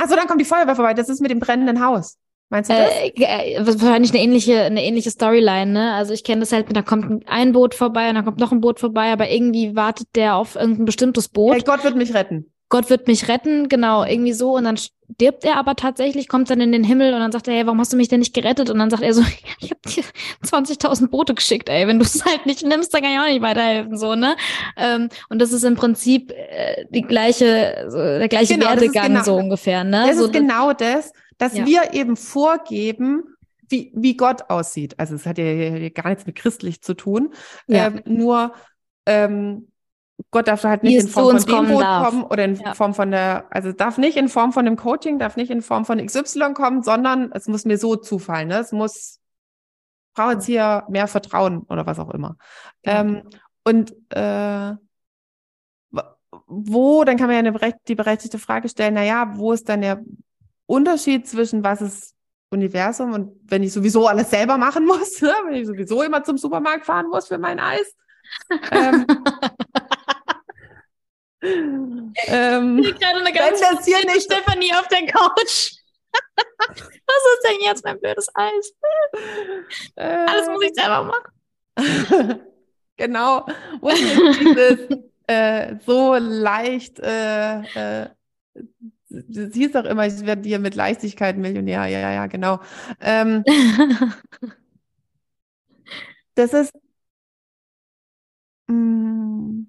Achso, 0.00 0.14
dann 0.14 0.28
kommt 0.28 0.40
die 0.40 0.44
Feuerwehr 0.44 0.76
vorbei. 0.76 0.94
Das 0.94 1.08
ist 1.08 1.20
mit 1.20 1.30
dem 1.30 1.40
brennenden 1.40 1.84
Haus. 1.84 2.18
Meinst 2.50 2.70
du 2.70 2.74
das? 2.74 2.90
Äh, 2.90 3.56
äh, 3.56 3.66
wahrscheinlich 3.66 4.12
eine 4.12 4.22
ähnliche, 4.22 4.62
eine 4.62 4.82
ähnliche 4.82 5.10
Storyline, 5.10 5.72
ne? 5.72 5.92
Also 5.94 6.14
ich 6.14 6.24
kenne 6.24 6.40
das 6.40 6.52
halt, 6.52 6.74
da 6.74 6.82
kommt 6.82 7.28
ein 7.28 7.52
Boot 7.52 7.74
vorbei 7.74 8.08
und 8.08 8.14
dann 8.14 8.24
kommt 8.24 8.38
noch 8.38 8.52
ein 8.52 8.60
Boot 8.60 8.80
vorbei, 8.80 9.12
aber 9.12 9.28
irgendwie 9.28 9.74
wartet 9.76 10.08
der 10.14 10.36
auf 10.36 10.54
irgendein 10.54 10.86
bestimmtes 10.86 11.28
Boot. 11.28 11.54
Hey, 11.54 11.62
Gott 11.62 11.84
wird 11.84 11.96
mich 11.96 12.14
retten. 12.14 12.50
Gott 12.70 12.90
wird 12.90 13.06
mich 13.06 13.28
retten, 13.28 13.68
genau, 13.68 14.04
irgendwie 14.04 14.34
so. 14.34 14.54
Und 14.54 14.64
dann 14.64 14.76
stirbt 14.76 15.44
er 15.44 15.56
aber 15.56 15.74
tatsächlich, 15.74 16.28
kommt 16.28 16.50
dann 16.50 16.60
in 16.60 16.70
den 16.70 16.84
Himmel 16.84 17.14
und 17.14 17.20
dann 17.20 17.32
sagt 17.32 17.48
er, 17.48 17.54
hey, 17.54 17.64
warum 17.66 17.80
hast 17.80 17.92
du 17.92 17.96
mich 17.96 18.08
denn 18.08 18.20
nicht 18.20 18.34
gerettet? 18.34 18.68
Und 18.68 18.78
dann 18.78 18.90
sagt 18.90 19.02
er 19.02 19.14
so, 19.14 19.22
ich 19.60 19.70
habe 19.70 19.80
dir 19.86 20.04
20.000 20.44 21.08
Boote 21.08 21.34
geschickt, 21.34 21.68
ey, 21.70 21.86
wenn 21.86 21.98
du 21.98 22.04
es 22.04 22.24
halt 22.24 22.44
nicht 22.44 22.62
nimmst, 22.62 22.92
dann 22.92 23.02
kann 23.02 23.12
ich 23.12 23.18
auch 23.18 23.26
nicht 23.26 23.42
weiterhelfen, 23.42 23.96
so, 23.96 24.14
ne? 24.14 24.36
Ähm, 24.76 25.08
und 25.30 25.40
das 25.40 25.52
ist 25.52 25.64
im 25.64 25.76
Prinzip 25.76 26.30
äh, 26.32 26.84
die 26.90 27.02
gleiche, 27.02 27.86
so, 27.88 27.96
der 27.96 28.28
gleiche 28.28 28.54
genau, 28.54 28.66
Werdegang, 28.66 29.08
genau, 29.08 29.22
so 29.22 29.36
ungefähr, 29.36 29.84
ne? 29.84 30.04
Das 30.06 30.18
so, 30.18 30.26
ist 30.26 30.32
genau 30.32 30.74
das, 30.74 31.12
dass 31.38 31.56
ja. 31.56 31.64
wir 31.64 31.94
eben 31.94 32.16
vorgeben, 32.16 33.22
wie, 33.70 33.92
wie 33.94 34.16
Gott 34.16 34.50
aussieht. 34.50 34.98
Also 34.98 35.14
es 35.14 35.26
hat 35.26 35.38
ja 35.38 35.88
gar 35.90 36.08
nichts 36.08 36.26
mit 36.26 36.36
christlich 36.36 36.82
zu 36.82 36.94
tun, 36.94 37.32
ja. 37.66 37.86
ähm, 37.86 38.02
nur 38.04 38.52
ähm, 39.06 39.68
Gott 40.30 40.48
darf 40.48 40.64
halt 40.64 40.82
nicht 40.82 41.00
in 41.00 41.08
Form 41.08 41.38
von 41.38 41.66
dem 41.66 41.68
Boot 41.68 41.84
kommen 41.84 42.24
oder 42.24 42.44
in 42.44 42.56
ja. 42.56 42.74
Form 42.74 42.94
von 42.94 43.10
der, 43.10 43.46
also 43.50 43.72
darf 43.72 43.98
nicht 43.98 44.16
in 44.16 44.28
Form 44.28 44.52
von 44.52 44.64
dem 44.64 44.76
Coaching, 44.76 45.18
darf 45.18 45.36
nicht 45.36 45.50
in 45.50 45.62
Form 45.62 45.84
von 45.84 46.04
XY 46.04 46.54
kommen, 46.54 46.82
sondern 46.82 47.30
es 47.32 47.46
muss 47.46 47.64
mir 47.64 47.78
so 47.78 47.96
zufallen. 47.96 48.48
Ne? 48.48 48.58
Es 48.58 48.72
muss, 48.72 49.20
brauche 50.14 50.32
jetzt 50.32 50.46
hier 50.46 50.84
mehr 50.88 51.06
Vertrauen 51.06 51.62
oder 51.68 51.86
was 51.86 51.98
auch 51.98 52.10
immer. 52.10 52.36
Ja. 52.84 53.00
Ähm, 53.00 53.22
und 53.64 53.94
äh, 54.10 54.74
wo, 56.46 57.04
dann 57.04 57.16
kann 57.16 57.28
man 57.28 57.44
ja 57.44 57.52
eine 57.52 57.74
die 57.86 57.94
berechtigte 57.94 58.38
Frage 58.38 58.68
stellen, 58.68 58.94
naja, 58.94 59.32
wo 59.34 59.52
ist 59.52 59.68
dann 59.68 59.82
der 59.82 60.02
Unterschied 60.66 61.26
zwischen 61.26 61.64
was 61.64 61.80
ist 61.80 62.14
Universum 62.50 63.12
und 63.12 63.32
wenn 63.44 63.62
ich 63.62 63.72
sowieso 63.72 64.06
alles 64.06 64.30
selber 64.30 64.56
machen 64.58 64.86
muss, 64.86 65.20
ne? 65.22 65.32
wenn 65.46 65.54
ich 65.54 65.66
sowieso 65.66 66.02
immer 66.02 66.24
zum 66.24 66.38
Supermarkt 66.38 66.86
fahren 66.86 67.08
muss 67.08 67.28
für 67.28 67.38
mein 67.38 67.60
Eis. 67.60 67.94
ähm, 68.70 69.06
ähm, 71.40 72.78
ich 72.78 72.98
gerade 72.98 73.20
eine 73.20 73.32
ganz 73.32 73.60
wenn 73.60 73.76
das 73.76 73.84
hier 73.84 73.98
nicht 74.06 74.22
Stefanie 74.22 74.72
auf 74.74 74.88
der 74.88 75.06
Couch. 75.06 75.72
Was 76.66 77.24
ist 77.34 77.44
denn 77.44 77.60
jetzt 77.64 77.84
mein 77.84 78.00
blödes 78.00 78.28
Eis? 78.34 78.74
Äh, 79.96 80.04
Alles 80.04 80.48
muss 80.48 80.64
ich 80.64 80.74
selber 80.74 81.04
machen. 81.04 82.40
genau. 82.96 83.46
Und 83.80 83.98
dieses 84.40 84.98
äh, 85.26 85.76
so 85.86 86.16
leicht, 86.16 86.98
äh, 87.00 87.60
äh, 87.60 88.08
das 89.10 89.54
hieß 89.54 89.72
doch 89.72 89.84
immer, 89.84 90.06
ich 90.06 90.26
werde 90.26 90.42
dir 90.42 90.58
mit 90.58 90.74
Leichtigkeit 90.74 91.38
Millionär. 91.38 91.86
Ja, 91.86 91.98
ja, 91.98 92.12
ja, 92.12 92.26
genau. 92.26 92.60
Ähm, 93.00 93.42
das 96.34 96.52
ist. 96.52 96.72
Mh, 98.68 99.67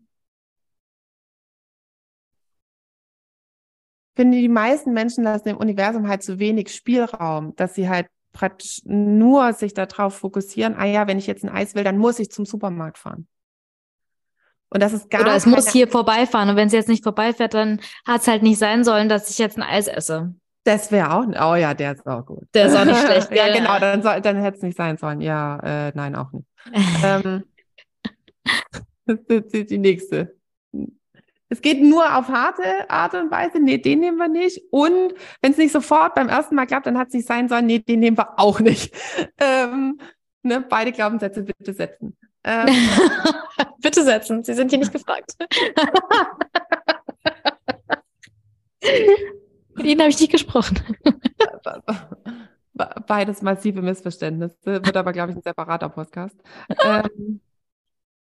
finde, 4.20 4.38
die 4.38 4.50
meisten 4.50 4.92
Menschen 4.92 5.24
lassen 5.24 5.48
dem 5.48 5.56
Universum 5.56 6.10
halt 6.10 6.24
zu 6.24 6.40
wenig 6.40 6.76
Spielraum, 6.76 7.56
dass 7.56 7.74
sie 7.74 7.88
halt 7.88 8.08
praktisch 8.34 8.82
nur 8.84 9.54
sich 9.54 9.74
darauf 9.74 10.18
fokussieren, 10.18 10.76
ah 10.78 10.84
ja, 10.84 11.08
wenn 11.08 11.18
ich 11.18 11.26
jetzt 11.26 11.46
ein 11.46 11.50
Eis 11.50 11.74
will, 11.74 11.86
dann 11.86 11.98
muss 11.98 12.20
ich 12.20 12.30
zum 12.30 12.46
Supermarkt 12.46 12.98
fahren. 12.98 13.30
Und 14.70 14.84
das 14.84 14.92
ist 14.92 15.10
gar 15.10 15.22
Oder 15.22 15.36
es 15.36 15.46
muss 15.46 15.72
hier 15.72 15.88
vorbeifahren. 15.88 16.50
Und 16.50 16.58
wenn 16.58 16.68
es 16.68 16.74
jetzt 16.74 16.90
nicht 16.90 17.02
vorbeifährt, 17.02 17.54
dann 17.54 17.80
hat 18.06 18.20
es 18.20 18.28
halt 18.28 18.44
nicht 18.44 18.60
sein 18.60 18.84
sollen, 18.84 19.08
dass 19.08 19.30
ich 19.30 19.38
jetzt 19.38 19.58
ein 19.58 19.64
Eis 19.64 19.88
esse. 19.88 20.36
Das 20.66 20.92
wäre 20.92 21.14
auch, 21.14 21.26
oh 21.26 21.56
ja, 21.56 21.74
der 21.74 21.94
ist 21.94 22.06
auch 22.06 22.26
gut. 22.26 22.44
Der 22.54 22.66
ist 22.66 22.76
auch 22.76 22.84
nicht 22.84 23.00
schlecht. 23.06 23.32
ja, 23.32 23.56
genau, 23.56 23.80
dann, 23.80 24.04
soll, 24.04 24.20
dann 24.20 24.36
hätte 24.36 24.58
es 24.58 24.64
nicht 24.64 24.78
sein 24.78 24.98
sollen. 24.98 25.22
Ja, 25.22 25.60
äh, 25.88 25.92
nein, 25.96 26.14
auch 26.14 26.34
nicht. 26.34 26.46
ähm, 27.06 27.46
das 29.06 29.46
ist 29.54 29.70
die 29.70 29.78
nächste. 29.78 30.36
Es 31.50 31.62
geht 31.62 31.82
nur 31.82 32.16
auf 32.16 32.30
harte 32.30 32.90
Art 32.90 33.16
und 33.16 33.32
Weise. 33.32 33.60
Nee, 33.60 33.80
den 33.80 34.00
nehmen 34.00 34.18
wir 34.18 34.28
nicht. 34.28 34.62
Und 34.70 35.16
wenn 35.42 35.52
es 35.52 35.58
nicht 35.58 35.72
sofort 35.72 36.14
beim 36.14 36.30
ersten 36.30 36.54
Mal 36.56 36.68
klappt, 36.68 36.86
dann 36.86 36.98
hat 36.98 37.08
es 37.08 37.16
nicht 37.16 37.28
sein 37.28 37.50
sollen. 37.50 37.66
Nee, 37.66 37.80
den 37.80 38.00
nehmen 38.00 38.18
wir 38.18 38.40
auch 38.40 38.60
nicht. 38.60 38.94
Ähm, 39.42 39.98
ne, 40.44 40.60
beide 40.62 40.92
Glaubenssätze 40.92 41.44
bitte 41.44 41.74
setzen. 41.74 42.18
Ähm, 42.44 42.68
bitte 43.82 44.04
setzen. 44.04 44.44
Sie 44.44 44.54
sind 44.54 44.70
hier 44.70 44.80
nicht 44.80 44.92
gefragt. 44.92 45.36
Mit 49.76 49.86
Ihnen 49.86 50.02
habe 50.02 50.10
ich 50.10 50.20
nicht 50.20 50.32
gesprochen. 50.32 50.78
Beides 53.08 53.42
massive 53.42 53.82
Missverständnisse. 53.82 54.58
Wird 54.66 54.98
aber, 54.98 55.14
glaube 55.14 55.32
ich, 55.32 55.38
ein 55.38 55.42
separater 55.42 55.88
Podcast. 55.90 56.36
Ähm, 56.84 57.40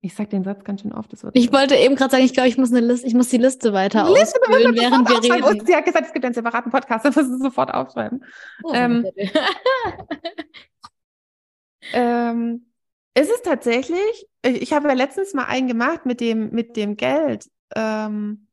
ich 0.02 0.16
sag 0.16 0.32
den 0.32 0.44
Satz 0.44 0.64
ganz 0.64 0.82
schön 0.82 0.94
oft. 0.94 1.14
ich 1.34 1.54
wollte 1.54 1.76
eben 1.76 1.96
gerade 1.96 2.12
sagen, 2.12 2.24
ich 2.24 2.34
glaube, 2.34 2.50
ich 2.50 2.58
muss 2.58 2.72
eine 2.72 2.80
Liste, 2.80 3.06
ich 3.06 3.14
muss 3.14 3.30
die 3.30 3.38
Liste 3.38 3.72
weiter 3.72 4.10
Liste 4.10 4.40
ausfüllen, 4.42 4.76
während 4.76 5.08
wir 5.08 5.22
reden. 5.22 5.44
Und 5.44 5.68
sie 5.68 5.76
hat 5.76 5.86
gesagt, 5.86 6.08
es 6.08 6.14
gibt 6.14 6.26
einen 6.26 6.34
separaten 6.34 6.72
Podcast, 6.72 7.06
müssen 7.16 7.38
Sie 7.38 7.44
sofort 7.44 7.72
aufschreiben. 7.72 8.26
Oh, 8.64 8.74
ähm, 8.74 9.06
ähm, 11.94 12.66
ist 13.14 13.32
es 13.32 13.44
tatsächlich, 13.44 14.28
ich 14.44 14.74
habe 14.74 14.88
ja 14.88 14.96
letztens 14.96 15.36
mal 15.36 15.46
einen 15.46 15.68
gemacht 15.68 16.06
mit 16.06 16.20
dem, 16.20 16.50
mit 16.50 16.78
dem 16.78 16.98
Geld. 16.98 17.48
Ähm, 17.76 18.48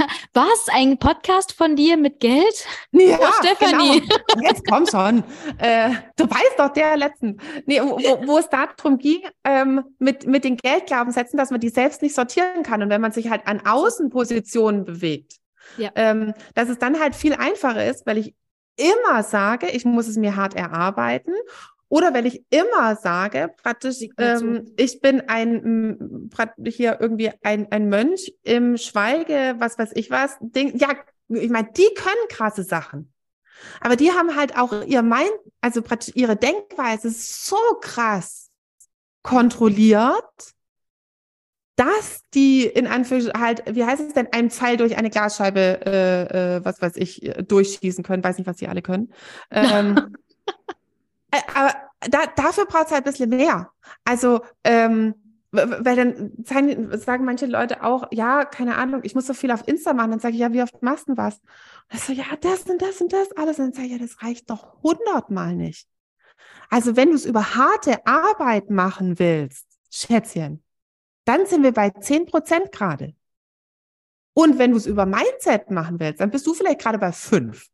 was? 0.34 0.68
Ein 0.72 0.98
Podcast 0.98 1.52
von 1.52 1.76
dir 1.76 1.96
mit 1.96 2.20
Geld? 2.20 2.66
Ja, 2.92 3.18
oh, 3.20 3.32
Stefanie. 3.40 4.00
Genau. 4.00 4.48
Jetzt 4.48 4.62
komm 4.68 4.86
schon. 4.86 5.24
Äh, 5.58 5.90
du 6.16 6.24
weißt 6.24 6.54
doch, 6.58 6.70
der 6.70 6.96
letzten. 6.96 7.38
Nee, 7.66 7.80
wo, 7.82 7.96
wo 8.26 8.38
es 8.38 8.48
darum 8.48 8.98
ging, 8.98 9.22
ähm, 9.44 9.84
mit, 9.98 10.26
mit 10.26 10.44
den 10.44 10.56
Geldglaubenssätzen, 10.56 11.38
dass 11.38 11.50
man 11.50 11.60
die 11.60 11.68
selbst 11.68 12.02
nicht 12.02 12.14
sortieren 12.14 12.62
kann. 12.62 12.82
Und 12.82 12.90
wenn 12.90 13.00
man 13.00 13.12
sich 13.12 13.30
halt 13.30 13.46
an 13.46 13.64
Außenpositionen 13.66 14.84
bewegt, 14.84 15.36
ja. 15.76 15.90
ähm, 15.94 16.34
dass 16.54 16.68
es 16.68 16.78
dann 16.78 17.00
halt 17.00 17.14
viel 17.14 17.34
einfacher 17.34 17.84
ist, 17.86 18.06
weil 18.06 18.18
ich 18.18 18.34
immer 18.76 19.22
sage, 19.22 19.68
ich 19.68 19.84
muss 19.84 20.08
es 20.08 20.16
mir 20.16 20.36
hart 20.36 20.54
erarbeiten 20.54 21.34
oder 21.90 22.14
wenn 22.14 22.24
ich 22.24 22.44
immer 22.50 22.94
sage, 22.94 23.52
praktisch, 23.62 23.96
ähm, 24.16 24.72
ich 24.76 25.00
bin 25.00 25.22
ein, 25.28 26.30
hier 26.64 26.98
irgendwie 27.00 27.32
ein, 27.42 27.66
ein 27.72 27.88
Mönch 27.88 28.32
im 28.44 28.76
Schweige, 28.76 29.56
was 29.58 29.76
weiß 29.76 29.90
ich 29.94 30.08
was, 30.08 30.36
Ding, 30.40 30.78
ja, 30.78 30.90
ich 31.28 31.50
meine, 31.50 31.68
die 31.76 31.88
können 31.96 32.28
krasse 32.28 32.62
Sachen. 32.62 33.12
Aber 33.80 33.96
die 33.96 34.12
haben 34.12 34.36
halt 34.36 34.56
auch 34.56 34.84
ihr 34.84 35.02
Mind, 35.02 35.32
also 35.60 35.82
praktisch 35.82 36.14
ihre 36.14 36.36
Denkweise 36.36 37.10
so 37.10 37.58
krass 37.80 38.50
kontrolliert, 39.22 40.54
dass 41.74 42.20
die 42.34 42.66
in 42.66 42.86
Anführungszeichen 42.86 43.40
halt, 43.40 43.62
wie 43.74 43.84
heißt 43.84 44.02
es 44.02 44.14
denn, 44.14 44.32
einen 44.32 44.50
Pfeil 44.50 44.76
durch 44.76 44.96
eine 44.96 45.10
Glasscheibe, 45.10 45.80
äh, 45.84 46.56
äh, 46.56 46.64
was 46.64 46.80
weiß 46.80 46.96
ich, 46.96 47.32
durchschießen 47.48 48.04
können. 48.04 48.22
Weiß 48.22 48.38
nicht, 48.38 48.46
was 48.46 48.58
sie 48.58 48.68
alle 48.68 48.82
können. 48.82 49.12
Ähm, 49.50 49.96
äh, 49.96 50.02
aber 51.30 51.74
da, 52.00 52.26
dafür 52.34 52.66
braucht 52.66 52.86
es 52.86 52.92
halt 52.92 53.04
ein 53.04 53.10
bisschen 53.10 53.30
mehr. 53.30 53.70
Also, 54.04 54.40
ähm, 54.64 55.14
weil 55.52 55.96
dann 55.96 56.32
sagen, 56.44 56.96
sagen 56.98 57.24
manche 57.24 57.46
Leute 57.46 57.82
auch, 57.82 58.06
ja, 58.12 58.44
keine 58.44 58.76
Ahnung, 58.76 59.00
ich 59.02 59.14
muss 59.14 59.26
so 59.26 59.34
viel 59.34 59.50
auf 59.50 59.66
Insta 59.66 59.92
machen. 59.92 60.12
Dann 60.12 60.20
sage 60.20 60.34
ich, 60.34 60.40
ja, 60.40 60.52
wie 60.52 60.62
oft 60.62 60.80
machst 60.82 61.08
du 61.08 61.16
was? 61.16 61.40
Und 61.90 61.94
ich 61.94 62.00
so, 62.00 62.12
ja, 62.12 62.24
das 62.40 62.62
und 62.64 62.80
das 62.80 63.00
und 63.00 63.12
das 63.12 63.32
alles. 63.32 63.58
Und 63.58 63.66
dann 63.66 63.72
sage 63.72 63.86
ich, 63.86 63.92
ja, 63.92 63.98
das 63.98 64.22
reicht 64.22 64.48
doch 64.48 64.80
hundertmal 64.82 65.54
nicht. 65.56 65.88
Also 66.68 66.96
wenn 66.96 67.10
du 67.10 67.16
es 67.16 67.26
über 67.26 67.56
harte 67.56 68.06
Arbeit 68.06 68.70
machen 68.70 69.18
willst, 69.18 69.66
Schätzchen, 69.90 70.62
dann 71.24 71.46
sind 71.46 71.64
wir 71.64 71.72
bei 71.72 71.90
10 71.90 72.26
Prozent 72.26 72.70
gerade. 72.70 73.14
Und 74.34 74.58
wenn 74.58 74.70
du 74.70 74.76
es 74.76 74.86
über 74.86 75.04
Mindset 75.06 75.70
machen 75.70 75.98
willst, 75.98 76.20
dann 76.20 76.30
bist 76.30 76.46
du 76.46 76.54
vielleicht 76.54 76.80
gerade 76.80 76.98
bei 76.98 77.12
5. 77.12 77.66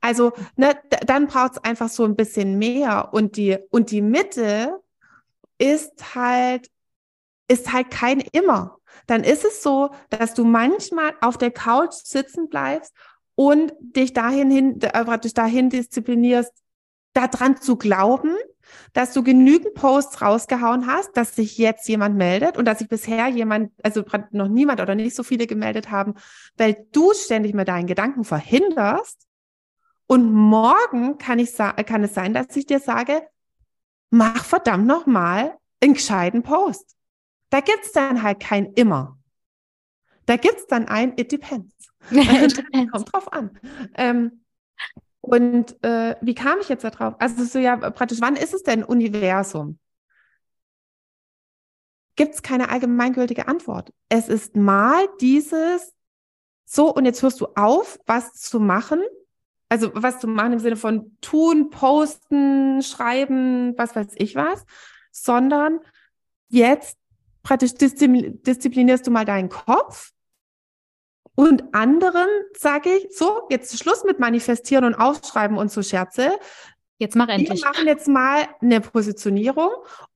Also, 0.00 0.32
ne, 0.56 0.76
dann 1.06 1.26
braucht 1.26 1.52
es 1.52 1.64
einfach 1.64 1.88
so 1.88 2.04
ein 2.04 2.16
bisschen 2.16 2.58
mehr. 2.58 3.10
Und 3.12 3.36
die, 3.36 3.58
und 3.70 3.90
die 3.90 4.02
Mitte 4.02 4.80
ist 5.58 6.14
halt, 6.14 6.70
ist 7.48 7.72
halt 7.72 7.90
kein 7.90 8.20
immer. 8.20 8.78
Dann 9.06 9.24
ist 9.24 9.44
es 9.44 9.62
so, 9.62 9.90
dass 10.10 10.34
du 10.34 10.44
manchmal 10.44 11.14
auf 11.20 11.38
der 11.38 11.50
Couch 11.50 11.92
sitzen 11.92 12.48
bleibst 12.48 12.92
und 13.34 13.72
dich 13.80 14.12
dahin 14.12 14.50
hin, 14.50 14.80
äh, 14.80 15.04
praktisch 15.04 15.34
dahin 15.34 15.70
disziplinierst, 15.70 16.52
daran 17.14 17.60
zu 17.60 17.76
glauben, 17.76 18.34
dass 18.92 19.12
du 19.12 19.22
genügend 19.22 19.74
Posts 19.74 20.22
rausgehauen 20.22 20.86
hast, 20.86 21.16
dass 21.16 21.36
sich 21.36 21.58
jetzt 21.58 21.88
jemand 21.88 22.16
meldet 22.16 22.56
und 22.56 22.64
dass 22.64 22.78
sich 22.78 22.88
bisher 22.88 23.28
jemand, 23.28 23.72
also 23.82 24.02
noch 24.30 24.48
niemand 24.48 24.80
oder 24.80 24.94
nicht 24.94 25.14
so 25.14 25.22
viele 25.22 25.46
gemeldet 25.46 25.90
haben, 25.90 26.14
weil 26.56 26.86
du 26.92 27.12
ständig 27.14 27.54
mit 27.54 27.68
deinen 27.68 27.86
Gedanken 27.86 28.24
verhinderst. 28.24 29.26
Und 30.12 30.30
morgen 30.30 31.16
kann 31.16 31.38
ich 31.38 31.56
kann 31.56 32.04
es 32.04 32.12
sein, 32.12 32.34
dass 32.34 32.54
ich 32.54 32.66
dir 32.66 32.80
sage, 32.80 33.26
mach 34.10 34.44
verdammt 34.44 34.86
noch 34.86 35.06
mal 35.06 35.56
einen 35.80 35.94
gescheiten 35.94 36.42
Post. 36.42 36.98
Da 37.48 37.60
gibt's 37.60 37.92
dann 37.92 38.22
halt 38.22 38.38
kein 38.38 38.74
immer. 38.74 39.18
Da 40.26 40.36
gibt's 40.36 40.66
dann 40.66 40.86
ein 40.86 41.16
It 41.16 41.32
depends. 41.32 41.74
it 42.10 42.58
depends. 42.58 42.92
Kommt 42.92 43.10
drauf 43.10 43.32
an. 43.32 43.58
Ähm, 43.94 44.44
und 45.22 45.82
äh, 45.82 46.16
wie 46.20 46.34
kam 46.34 46.58
ich 46.60 46.68
jetzt 46.68 46.84
da 46.84 46.90
drauf? 46.90 47.14
Also 47.18 47.44
so 47.44 47.58
ja 47.58 47.74
praktisch, 47.76 48.20
wann 48.20 48.36
ist 48.36 48.52
es 48.52 48.62
denn 48.62 48.84
Universum? 48.84 49.78
Gibt 52.16 52.34
es 52.34 52.42
keine 52.42 52.68
allgemeingültige 52.68 53.48
Antwort. 53.48 53.94
Es 54.10 54.28
ist 54.28 54.56
mal 54.56 55.08
dieses, 55.22 55.94
so 56.66 56.94
und 56.94 57.06
jetzt 57.06 57.22
hörst 57.22 57.40
du 57.40 57.46
auf, 57.54 57.98
was 58.04 58.34
zu 58.34 58.60
machen. 58.60 59.00
Also 59.72 59.90
was 59.94 60.20
zu 60.20 60.26
machen 60.26 60.52
im 60.52 60.58
Sinne 60.58 60.76
von 60.76 61.16
tun, 61.22 61.70
posten, 61.70 62.82
schreiben, 62.82 63.72
was 63.78 63.96
weiß 63.96 64.08
ich 64.16 64.34
was, 64.34 64.66
sondern 65.12 65.80
jetzt 66.50 66.98
praktisch 67.42 67.72
disziplinierst 67.72 69.06
du 69.06 69.10
mal 69.10 69.24
deinen 69.24 69.48
Kopf 69.48 70.10
und 71.36 71.74
anderen 71.74 72.28
sage 72.54 72.90
ich, 72.90 73.16
so, 73.16 73.46
jetzt 73.48 73.78
Schluss 73.78 74.04
mit 74.04 74.18
manifestieren 74.18 74.84
und 74.84 74.94
aufschreiben 74.94 75.56
und 75.56 75.72
so 75.72 75.82
Scherze. 75.82 76.32
Jetzt 77.02 77.16
mach 77.16 77.26
endlich. 77.26 77.60
Wir 77.60 77.68
machen 77.68 77.86
jetzt 77.88 78.06
mal 78.06 78.46
eine 78.60 78.80
Positionierung 78.80 79.70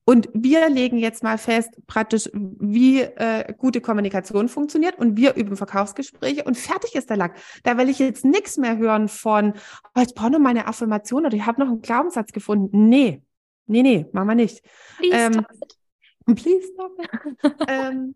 und 0.05 0.29
wir 0.33 0.69
legen 0.69 0.97
jetzt 0.97 1.21
mal 1.21 1.37
fest, 1.37 1.69
praktisch, 1.85 2.29
wie 2.33 3.01
äh, 3.01 3.53
gute 3.57 3.81
Kommunikation 3.81 4.47
funktioniert 4.47 4.97
und 4.97 5.17
wir 5.17 5.35
üben 5.35 5.57
Verkaufsgespräche 5.57 6.45
und 6.45 6.57
fertig 6.57 6.95
ist 6.95 7.09
der 7.09 7.17
Lack. 7.17 7.35
Da 7.63 7.77
will 7.77 7.89
ich 7.89 7.99
jetzt 7.99 8.23
nichts 8.23 8.55
mehr 8.55 8.77
hören 8.77 9.09
von, 9.09 9.51
oh, 9.95 10.01
ich 10.01 10.15
brauche 10.15 10.31
noch 10.31 10.39
meine 10.39 10.65
Affirmation 10.65 11.25
oder 11.25 11.35
ich 11.35 11.45
habe 11.45 11.59
noch 11.59 11.67
einen 11.67 11.81
Glaubenssatz 11.81 12.31
gefunden. 12.31 12.87
Nee, 12.87 13.21
nee, 13.65 13.81
nee, 13.81 14.05
machen 14.13 14.29
wir 14.29 14.35
nicht. 14.35 14.63
Please 14.97 15.13
ähm, 15.13 15.33
stop 15.33 15.51
it. 15.51 16.37
Please 16.41 16.67
stop 16.73 16.91
it. 17.03 17.55
ähm, 17.67 18.15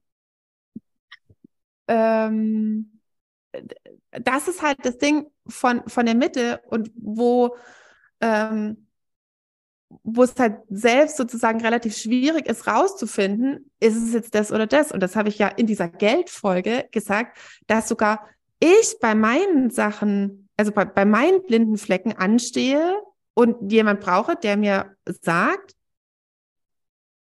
ähm, 1.90 3.02
das 4.12 4.48
ist 4.48 4.62
halt 4.62 4.78
das 4.84 4.98
Ding 4.98 5.30
von, 5.46 5.84
von 5.88 6.06
der 6.06 6.16
Mitte 6.16 6.62
und 6.70 6.90
wo, 6.96 7.54
ähm, 8.22 8.88
wo 10.04 10.24
es 10.24 10.34
halt 10.38 10.60
selbst 10.70 11.18
sozusagen 11.18 11.62
relativ 11.62 11.98
schwierig 11.98 12.48
ist, 12.48 12.68
rauszufinden, 12.68 13.70
ist 13.80 13.98
es 13.98 14.14
jetzt 14.14 14.36
das 14.36 14.52
oder 14.52 14.68
das. 14.68 14.92
Und 14.92 15.02
das 15.02 15.16
habe 15.16 15.30
ich 15.30 15.38
ja 15.38 15.48
in 15.48 15.68
dieser 15.68 15.90
Geldfolge 15.90 16.88
gesagt, 16.92 17.38
dass 17.68 17.90
sogar 17.90 18.26
ich 18.60 18.98
bei 19.02 19.16
meinen 19.16 19.70
Sachen, 19.70 20.48
also 20.56 20.72
bei, 20.72 20.86
bei 20.86 21.04
meinen 21.04 21.44
blinden 21.44 21.78
Flecken 21.78 22.14
anstehe 22.14 22.96
und 23.34 23.72
jemand 23.72 24.00
brauche, 24.00 24.36
der 24.36 24.56
mir 24.56 24.96
sagt, 25.06 25.76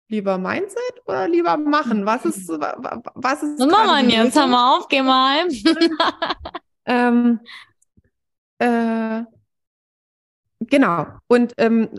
Lieber 0.10 0.38
Mindset 0.38 1.02
oder 1.08 1.28
lieber 1.28 1.58
machen? 1.58 2.06
Was 2.06 2.24
ist, 2.26 2.48
was 2.48 3.42
ist. 3.42 3.60
Was 3.60 3.68
machen 3.68 4.08
wir 4.08 4.24
jetzt? 4.26 4.38
Haben 4.38 4.52
wir 4.52 4.78
auf, 4.78 4.88
geh 4.88 5.02
mal. 5.02 5.48
ähm, 6.86 7.40
äh, 8.60 9.24
genau. 10.70 11.08
Und 11.28 11.54
ähm, 11.58 11.90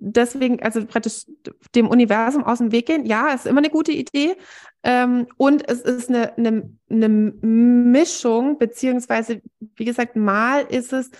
deswegen, 0.00 0.62
also 0.62 0.84
praktisch 0.86 1.26
dem 1.74 1.88
Universum 1.88 2.44
aus 2.44 2.58
dem 2.58 2.72
Weg 2.72 2.86
gehen, 2.86 3.06
ja, 3.06 3.32
ist 3.32 3.46
immer 3.46 3.58
eine 3.58 3.70
gute 3.70 3.92
Idee. 3.92 4.36
Ähm, 4.82 5.26
und 5.36 5.68
es 5.68 5.80
ist 5.80 6.08
eine, 6.08 6.36
eine, 6.36 6.70
eine 6.90 7.08
Mischung, 7.08 8.58
beziehungsweise, 8.58 9.42
wie 9.76 9.84
gesagt, 9.84 10.16
mal 10.16 10.62
ist 10.62 10.92
es, 10.92 11.10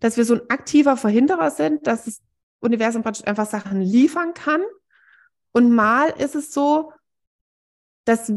dass 0.00 0.16
wir 0.16 0.24
so 0.24 0.34
ein 0.34 0.50
aktiver 0.50 0.96
Verhinderer 0.96 1.50
sind, 1.50 1.86
dass 1.86 2.04
das 2.04 2.20
Universum 2.60 3.02
praktisch 3.02 3.26
einfach 3.26 3.46
Sachen 3.46 3.80
liefern 3.80 4.34
kann 4.34 4.60
und 5.54 5.70
mal 5.70 6.08
ist 6.18 6.34
es 6.34 6.52
so, 6.52 6.92
dass 8.04 8.30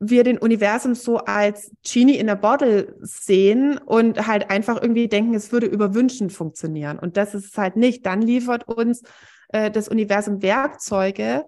wir 0.00 0.22
den 0.24 0.38
Universum 0.38 0.94
so 0.94 1.18
als 1.18 1.70
Genie 1.82 2.16
in 2.16 2.30
a 2.30 2.34
Bottle 2.34 2.94
sehen 3.00 3.78
und 3.78 4.26
halt 4.26 4.50
einfach 4.50 4.80
irgendwie 4.80 5.08
denken, 5.08 5.34
es 5.34 5.50
würde 5.50 5.66
über 5.66 5.94
Wünschen 5.94 6.30
funktionieren. 6.30 6.98
Und 6.98 7.16
das 7.16 7.34
ist 7.34 7.46
es 7.46 7.58
halt 7.58 7.76
nicht. 7.76 8.06
Dann 8.06 8.22
liefert 8.22 8.68
uns 8.68 9.02
äh, 9.48 9.70
das 9.70 9.88
Universum 9.88 10.42
Werkzeuge 10.42 11.46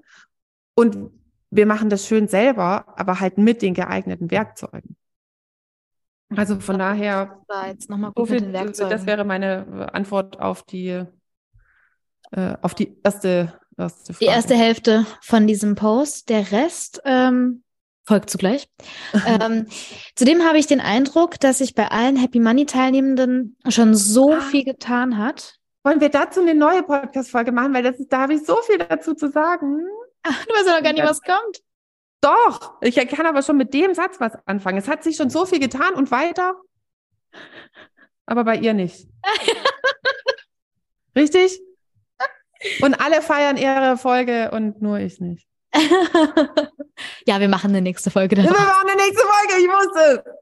und 0.75 1.11
wir 1.51 1.67
machen 1.67 1.91
das 1.91 2.07
schön 2.07 2.29
selber, 2.29 2.87
aber 2.97 3.21
halt 3.21 3.39
mit 3.39 3.63
den 3.63 3.75
geeigneten 3.75 4.31
Werkzeugen. 4.31 4.97
Also 6.37 6.61
von 6.61 6.79
daher, 6.79 7.41
jetzt 7.67 7.91
noch 7.91 7.99
mal 7.99 8.13
so 8.17 8.25
viel, 8.25 8.53
das 8.53 9.07
wäre 9.07 9.25
meine 9.25 9.93
Antwort 9.93 10.41
auf 10.41 10.63
die, 10.63 11.05
äh, 12.31 12.57
auf 12.63 12.75
die 12.75 12.97
erste 13.03 13.61
erste 13.81 14.13
Die 14.13 14.27
erste 14.27 14.55
Hälfte 14.55 15.07
von 15.23 15.47
diesem 15.47 15.75
Post. 15.75 16.29
Der 16.29 16.53
Rest 16.53 17.01
ähm, 17.05 17.63
folgt 18.05 18.31
zugleich. 18.31 18.69
ähm, 19.27 19.67
zudem 20.17 20.45
habe 20.45 20.59
ich 20.59 20.67
den 20.67 20.81
Eindruck, 20.81 21.39
dass 21.41 21.59
sich 21.59 21.75
bei 21.75 21.89
allen 21.89 22.17
Happy 22.17 22.41
Money 22.41 22.67
Teilnehmenden 22.67 23.57
schon 23.69 23.95
so 23.95 24.33
ah. 24.33 24.41
viel 24.41 24.65
getan 24.65 25.19
hat. 25.19 25.57
Wollen 25.83 26.01
wir 26.01 26.11
dazu 26.11 26.41
eine 26.41 26.55
neue 26.55 26.83
Podcast-Folge 26.83 27.53
machen? 27.53 27.73
Weil 27.73 27.83
das 27.83 27.99
ist, 27.99 28.13
da 28.13 28.23
habe 28.23 28.35
ich 28.35 28.45
so 28.45 28.57
viel 28.63 28.79
dazu 28.79 29.15
zu 29.15 29.31
sagen. 29.31 29.87
Ach, 30.23 30.45
du 30.45 30.55
weißt 30.55 30.67
ja 30.67 30.77
noch 30.77 30.83
gar 30.83 30.93
nicht, 30.93 31.05
was 31.05 31.23
kommt. 31.23 31.63
Doch, 32.21 32.75
ich 32.83 32.97
kann 32.97 33.25
aber 33.25 33.43
schon 33.43 33.57
mit 33.57 33.73
dem 33.73 33.95
Satz 33.95 34.21
was 34.21 34.33
anfangen. 34.45 34.77
Es 34.77 34.89
hat 34.89 35.03
sich 35.03 35.17
schon 35.17 35.31
so 35.31 35.47
viel 35.47 35.59
getan 35.59 35.95
und 35.95 36.11
weiter. 36.11 36.55
Aber 38.27 38.45
bei 38.45 38.57
ihr 38.57 38.75
nicht. 38.75 39.09
Richtig? 41.17 41.61
Und 42.83 42.95
alle 43.01 43.23
feiern 43.23 43.57
ihre 43.57 43.97
Folge 43.97 44.51
und 44.51 44.83
nur 44.83 44.99
ich 44.99 45.19
nicht. 45.19 45.50
ja, 47.27 47.41
wir 47.41 47.49
machen 47.49 47.71
eine 47.71 47.81
nächste 47.81 48.11
Folge. 48.11 48.37
Daraus. 48.37 48.51
Wir 48.51 48.59
machen 48.59 48.89
eine 48.89 48.97
nächste 48.97 49.23
Folge, 49.23 49.63
ich 49.63 49.69
wusste 49.69 50.25
es. 50.25 50.41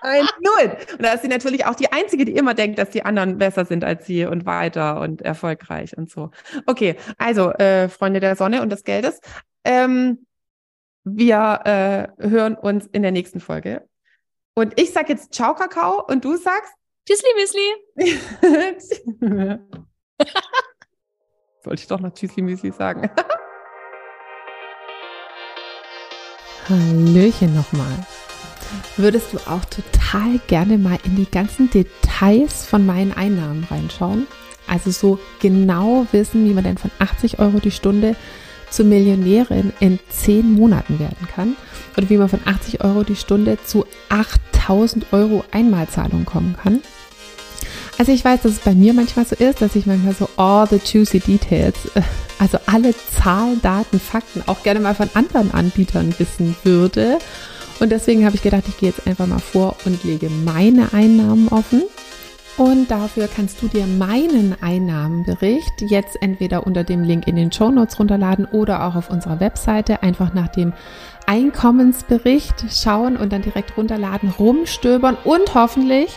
Ein 0.00 0.28
Null. 0.40 0.76
Und 0.92 1.02
da 1.02 1.12
ist 1.14 1.22
sie 1.22 1.28
natürlich 1.28 1.66
auch 1.66 1.74
die 1.74 1.90
Einzige, 1.92 2.24
die 2.24 2.36
immer 2.36 2.54
denkt, 2.54 2.78
dass 2.78 2.90
die 2.90 3.04
anderen 3.04 3.38
besser 3.38 3.64
sind 3.64 3.82
als 3.82 4.06
sie 4.06 4.24
und 4.24 4.46
weiter 4.46 5.00
und 5.00 5.22
erfolgreich 5.22 5.96
und 5.96 6.10
so. 6.10 6.30
Okay, 6.66 6.96
also 7.18 7.50
äh, 7.52 7.88
Freunde 7.88 8.20
der 8.20 8.36
Sonne 8.36 8.62
und 8.62 8.70
des 8.70 8.84
Geldes. 8.84 9.20
Ähm, 9.64 10.26
wir 11.04 11.60
äh, 11.64 12.08
hören 12.28 12.54
uns 12.54 12.86
in 12.86 13.02
der 13.02 13.12
nächsten 13.12 13.40
Folge. 13.40 13.88
Und 14.54 14.78
ich 14.80 14.92
sag 14.92 15.08
jetzt 15.08 15.34
Ciao, 15.34 15.54
Kakao 15.54 16.04
und 16.06 16.24
du 16.24 16.36
sagst 16.36 16.72
Tschüssli, 17.06 17.28
Müsli. 17.36 17.74
Wollte 21.62 21.82
ich 21.82 21.86
doch 21.86 22.00
noch 22.00 22.12
Tschüssli 22.14 22.42
Müsli 22.42 22.72
sagen. 22.72 23.10
Hallöchen 26.68 27.54
nochmal. 27.54 28.06
würdest 28.96 29.32
du 29.32 29.38
auch 29.38 29.64
total 29.66 30.40
gerne 30.48 30.78
mal 30.78 30.98
in 31.04 31.14
die 31.16 31.30
ganzen 31.30 31.70
Details 31.70 32.66
von 32.66 32.84
meinen 32.84 33.12
Einnahmen 33.12 33.64
reinschauen. 33.70 34.26
Also 34.66 34.90
so 34.90 35.20
genau 35.40 36.06
wissen, 36.10 36.44
wie 36.44 36.52
man 36.52 36.64
denn 36.64 36.76
von 36.78 36.90
80 36.98 37.38
Euro 37.38 37.60
die 37.60 37.70
Stunde 37.70 38.16
zur 38.70 38.86
Millionärin 38.86 39.72
in 39.78 40.00
10 40.08 40.52
Monaten 40.54 40.98
werden 40.98 41.28
kann. 41.32 41.56
Oder 41.96 42.10
wie 42.10 42.16
man 42.16 42.28
von 42.28 42.40
80 42.44 42.82
Euro 42.82 43.04
die 43.04 43.16
Stunde 43.16 43.58
zu 43.64 43.86
8000 44.08 45.12
Euro 45.12 45.44
Einmalzahlung 45.52 46.24
kommen 46.24 46.56
kann. 46.60 46.80
Also 47.98 48.12
ich 48.12 48.24
weiß, 48.24 48.42
dass 48.42 48.52
es 48.52 48.58
bei 48.58 48.74
mir 48.74 48.92
manchmal 48.92 49.24
so 49.24 49.34
ist, 49.36 49.62
dass 49.62 49.74
ich 49.74 49.86
manchmal 49.86 50.14
so 50.14 50.28
all 50.36 50.66
the 50.68 50.80
juicy 50.84 51.18
details, 51.18 51.74
äh, 51.94 52.02
also 52.38 52.58
alle 52.66 52.94
Zahlen, 53.12 53.60
Daten, 53.62 53.98
Fakten 53.98 54.42
auch 54.46 54.62
gerne 54.62 54.80
mal 54.80 54.94
von 54.94 55.08
anderen 55.14 55.52
Anbietern 55.52 56.14
wissen 56.18 56.54
würde. 56.62 57.18
Und 57.80 57.90
deswegen 57.90 58.26
habe 58.26 58.36
ich 58.36 58.42
gedacht, 58.42 58.64
ich 58.68 58.76
gehe 58.78 58.90
jetzt 58.90 59.06
einfach 59.06 59.26
mal 59.26 59.38
vor 59.38 59.76
und 59.86 60.04
lege 60.04 60.28
meine 60.28 60.92
Einnahmen 60.92 61.48
offen. 61.48 61.84
Und 62.58 62.90
dafür 62.90 63.28
kannst 63.28 63.60
du 63.60 63.68
dir 63.68 63.86
meinen 63.86 64.56
Einnahmenbericht 64.62 65.82
jetzt 65.82 66.16
entweder 66.22 66.66
unter 66.66 66.84
dem 66.84 67.02
Link 67.02 67.26
in 67.26 67.36
den 67.36 67.52
Show 67.52 67.70
Notes 67.70 67.98
runterladen 67.98 68.46
oder 68.46 68.86
auch 68.86 68.94
auf 68.94 69.10
unserer 69.10 69.40
Webseite 69.40 70.02
einfach 70.02 70.32
nach 70.32 70.48
dem 70.48 70.72
Einkommensbericht 71.26 72.64
schauen 72.70 73.18
und 73.18 73.32
dann 73.32 73.42
direkt 73.42 73.76
runterladen, 73.76 74.30
rumstöbern 74.38 75.18
und 75.24 75.54
hoffentlich 75.54 76.16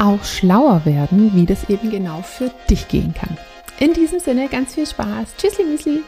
auch 0.00 0.24
schlauer 0.24 0.82
werden, 0.84 1.32
wie 1.34 1.46
das 1.46 1.68
eben 1.68 1.90
genau 1.90 2.22
für 2.22 2.50
dich 2.68 2.88
gehen 2.88 3.14
kann. 3.14 3.36
In 3.78 3.92
diesem 3.92 4.18
Sinne 4.18 4.48
ganz 4.48 4.74
viel 4.74 4.86
Spaß. 4.86 5.36
Tschüssli, 5.36 5.64
Müsli. 5.64 6.02